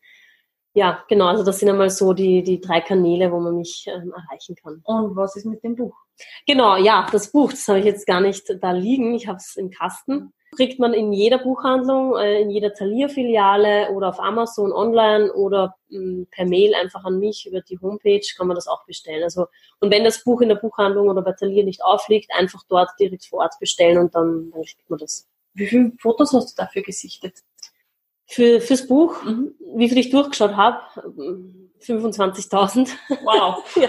[0.72, 4.14] Ja, genau, also das sind einmal so die, die drei Kanäle, wo man mich ähm,
[4.16, 4.80] erreichen kann.
[4.84, 5.94] Und was ist mit dem Buch?
[6.46, 9.14] Genau, ja, das Buch, das habe ich jetzt gar nicht da liegen.
[9.14, 14.08] Ich habe es im Kasten kriegt man in jeder Buchhandlung, äh, in jeder Thalia-Filiale oder
[14.08, 18.54] auf Amazon online oder mm, per Mail einfach an mich über die Homepage kann man
[18.54, 19.22] das auch bestellen.
[19.22, 19.46] Also,
[19.80, 23.26] und wenn das Buch in der Buchhandlung oder bei Thalia nicht aufliegt, einfach dort direkt
[23.26, 25.28] vor Ort bestellen und dann, dann kriegt man das.
[25.54, 27.34] Wie viele Fotos hast du dafür gesichtet?
[28.26, 29.54] Für, fürs Buch, mhm.
[29.76, 30.80] wie viel ich durchgeschaut habe,
[31.80, 32.90] 25.000.
[33.22, 33.64] Wow.
[33.76, 33.88] ja.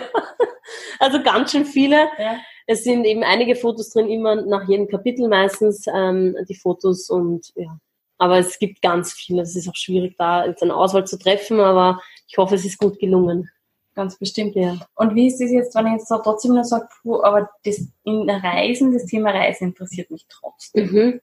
[0.99, 2.08] Also ganz schön viele.
[2.18, 2.38] Ja.
[2.68, 7.51] Es sind eben einige Fotos drin, immer nach jedem Kapitel meistens ähm, die Fotos und
[7.55, 7.80] ja.
[8.20, 9.43] Aber es gibt ganz viele.
[9.43, 12.78] Es ist auch schwierig, da jetzt eine Auswahl zu treffen, aber ich hoffe, es ist
[12.78, 13.49] gut gelungen.
[13.95, 14.78] Ganz bestimmt, ja.
[14.95, 16.88] Und wie ist das jetzt, wenn ich jetzt so trotzdem nur sage,
[17.24, 20.91] aber das in Reisen, das Thema Reisen interessiert mich trotzdem.
[20.91, 21.22] Mhm.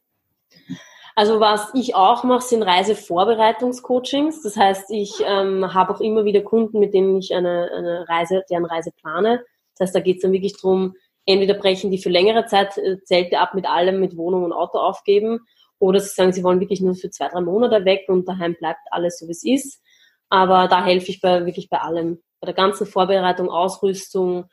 [1.16, 4.42] Also was ich auch mache, sind Reisevorbereitungscoachings.
[4.42, 8.44] Das heißt, ich ähm, habe auch immer wieder Kunden, mit denen ich eine, eine Reise,
[8.50, 9.44] deren Reise plane.
[9.76, 10.96] Das heißt, da geht es dann wirklich drum,
[11.26, 14.78] entweder brechen die für längere Zeit äh, Zelte ab mit allem, mit Wohnung und Auto
[14.78, 15.40] aufgeben,
[15.78, 18.80] oder sie sagen, sie wollen wirklich nur für zwei, drei Monate weg und daheim bleibt
[18.90, 19.82] alles so, wie es ist.
[20.28, 22.22] Aber da helfe ich bei, wirklich bei allem.
[22.40, 24.46] Bei der ganzen Vorbereitung, Ausrüstung,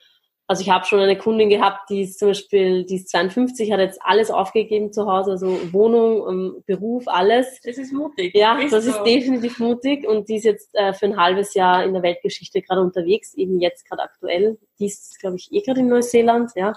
[0.52, 3.80] also ich habe schon eine Kundin gehabt, die ist zum Beispiel, die ist 52, hat
[3.80, 7.62] jetzt alles aufgegeben zu Hause, also Wohnung, ähm, Beruf, alles.
[7.64, 8.36] Das ist mutig.
[8.36, 8.92] Ja, ist das so.
[8.92, 12.62] ist definitiv mutig und die ist jetzt äh, für ein halbes Jahr in der Weltgeschichte
[12.62, 14.58] gerade unterwegs, eben jetzt gerade aktuell.
[14.78, 16.74] Die ist, glaube ich, eh gerade in Neuseeland, ja.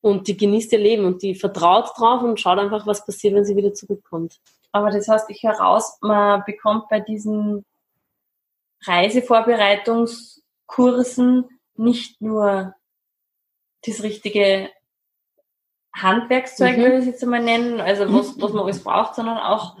[0.00, 3.44] Und die genießt ihr Leben und die vertraut drauf und schaut einfach, was passiert, wenn
[3.44, 4.40] sie wieder zurückkommt.
[4.72, 7.64] Aber das heißt, ich höre raus, man bekommt bei diesen
[8.84, 12.74] Reisevorbereitungskursen nicht nur
[13.84, 14.70] das richtige
[15.94, 16.82] Handwerkszeug, mhm.
[16.82, 19.76] würde ich es jetzt einmal nennen, also was, was man alles braucht, sondern auch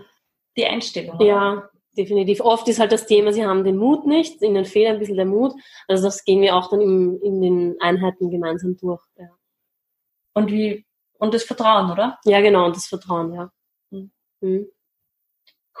[0.56, 1.20] die Einstellung.
[1.20, 2.40] Ja, definitiv.
[2.40, 5.26] Oft ist halt das Thema, sie haben den Mut nicht, ihnen fehlt ein bisschen der
[5.26, 5.54] Mut.
[5.88, 9.02] Also das gehen wir auch dann im, in den Einheiten gemeinsam durch.
[9.16, 9.28] Ja.
[10.34, 10.86] Und wie,
[11.18, 12.18] und das Vertrauen, oder?
[12.24, 13.50] Ja, genau, und das Vertrauen, ja.
[14.40, 14.68] Mhm.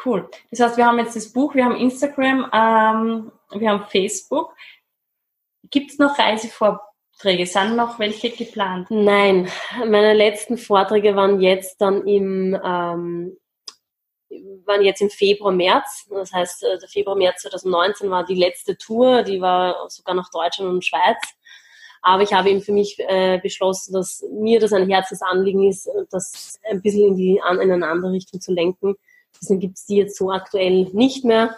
[0.04, 0.28] Cool.
[0.50, 4.54] Das heißt, wir haben jetzt das Buch, wir haben Instagram, ähm, wir haben Facebook.
[5.72, 7.46] Gibt es noch Reisevorträge?
[7.46, 8.88] Sind noch welche geplant?
[8.90, 9.48] Nein,
[9.86, 13.36] meine letzten Vorträge waren jetzt dann im ähm,
[14.64, 16.06] waren jetzt im Februar, März.
[16.10, 20.30] Das heißt, äh, der Februar, März 2019 war die letzte Tour, die war sogar nach
[20.30, 21.18] Deutschland und Schweiz.
[22.02, 26.58] Aber ich habe eben für mich äh, beschlossen, dass mir das ein Herzensanliegen ist, das
[26.68, 28.96] ein bisschen in, die, in eine andere Richtung zu lenken.
[29.40, 31.56] Deswegen gibt es die jetzt so aktuell nicht mehr.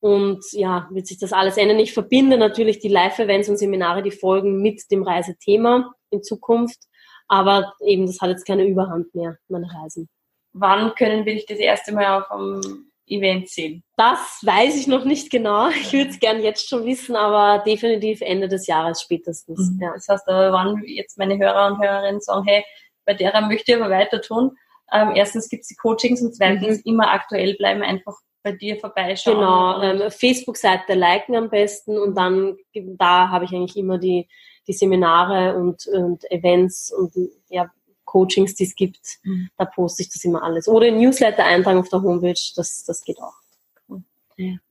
[0.00, 1.78] Und ja, wird sich das alles ändern.
[1.80, 6.78] Ich verbinde natürlich die Live-Events und Seminare, die folgen mit dem Reisethema in Zukunft.
[7.26, 10.08] Aber eben, das hat jetzt keine Überhand mehr, meine Reisen.
[10.52, 13.82] Wann können wir dich das erste Mal auf einem Event sehen?
[13.96, 15.68] Das weiß ich noch nicht genau.
[15.68, 19.72] Ich würde es gern jetzt schon wissen, aber definitiv Ende des Jahres spätestens.
[19.72, 19.80] Mhm.
[19.82, 19.92] Ja.
[19.94, 22.64] Das heißt, wann jetzt meine Hörer und Hörerinnen sagen, hey,
[23.04, 24.52] bei derer möchte ich aber weiter tun.
[24.92, 26.92] Ähm, erstens gibt es die Coachings und zweitens mhm.
[26.92, 28.14] immer aktuell bleiben, einfach
[28.50, 29.36] bei dir vorbeischauen.
[29.36, 34.28] Genau, ähm, Facebook-Seite liken am besten und dann da habe ich eigentlich immer die,
[34.66, 37.12] die Seminare und, und Events und
[37.48, 37.70] ja,
[38.04, 39.18] Coachings, die es gibt.
[39.22, 39.50] Mhm.
[39.56, 40.68] Da poste ich das immer alles.
[40.68, 43.34] Oder Newsletter eintragen auf der Homepage, das, das geht auch.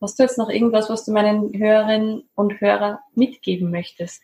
[0.01, 4.21] Hast du jetzt noch irgendwas, was du meinen Hörerinnen und Hörern mitgeben möchtest?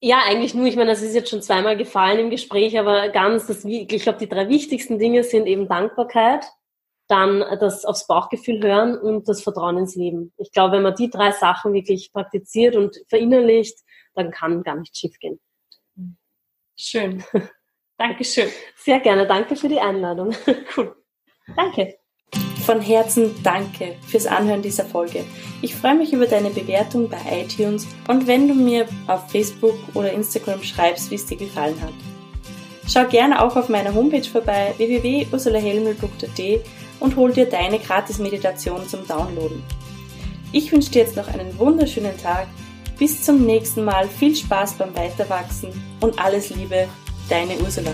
[0.00, 0.66] Ja, eigentlich nur.
[0.66, 4.18] Ich meine, das ist jetzt schon zweimal gefallen im Gespräch, aber ganz, das, ich glaube,
[4.18, 6.44] die drei wichtigsten Dinge sind eben Dankbarkeit,
[7.10, 10.32] dann das aufs Bauchgefühl hören und das Vertrauen ins Leben.
[10.36, 13.78] Ich glaube, wenn man die drei Sachen wirklich praktiziert und verinnerlicht,
[14.14, 15.40] dann kann gar nicht schief gehen.
[16.76, 17.24] Schön.
[17.98, 18.48] Dankeschön.
[18.76, 19.26] Sehr gerne.
[19.26, 20.34] Danke für die Einladung.
[20.76, 20.94] Cool.
[21.56, 21.98] Danke.
[22.64, 25.24] Von Herzen danke fürs Anhören dieser Folge.
[25.62, 30.12] Ich freue mich über deine Bewertung bei iTunes und wenn du mir auf Facebook oder
[30.12, 31.92] Instagram schreibst, wie es dir gefallen hat.
[32.86, 36.60] Schau gerne auch auf meiner Homepage vorbei www.ursulahelmel.at
[37.00, 39.62] und hol dir deine Gratis-Meditation zum Downloaden.
[40.52, 42.46] Ich wünsche dir jetzt noch einen wunderschönen Tag.
[42.98, 45.70] Bis zum nächsten Mal, viel Spaß beim Weiterwachsen
[46.00, 46.86] und alles Liebe,
[47.28, 47.92] deine Ursula.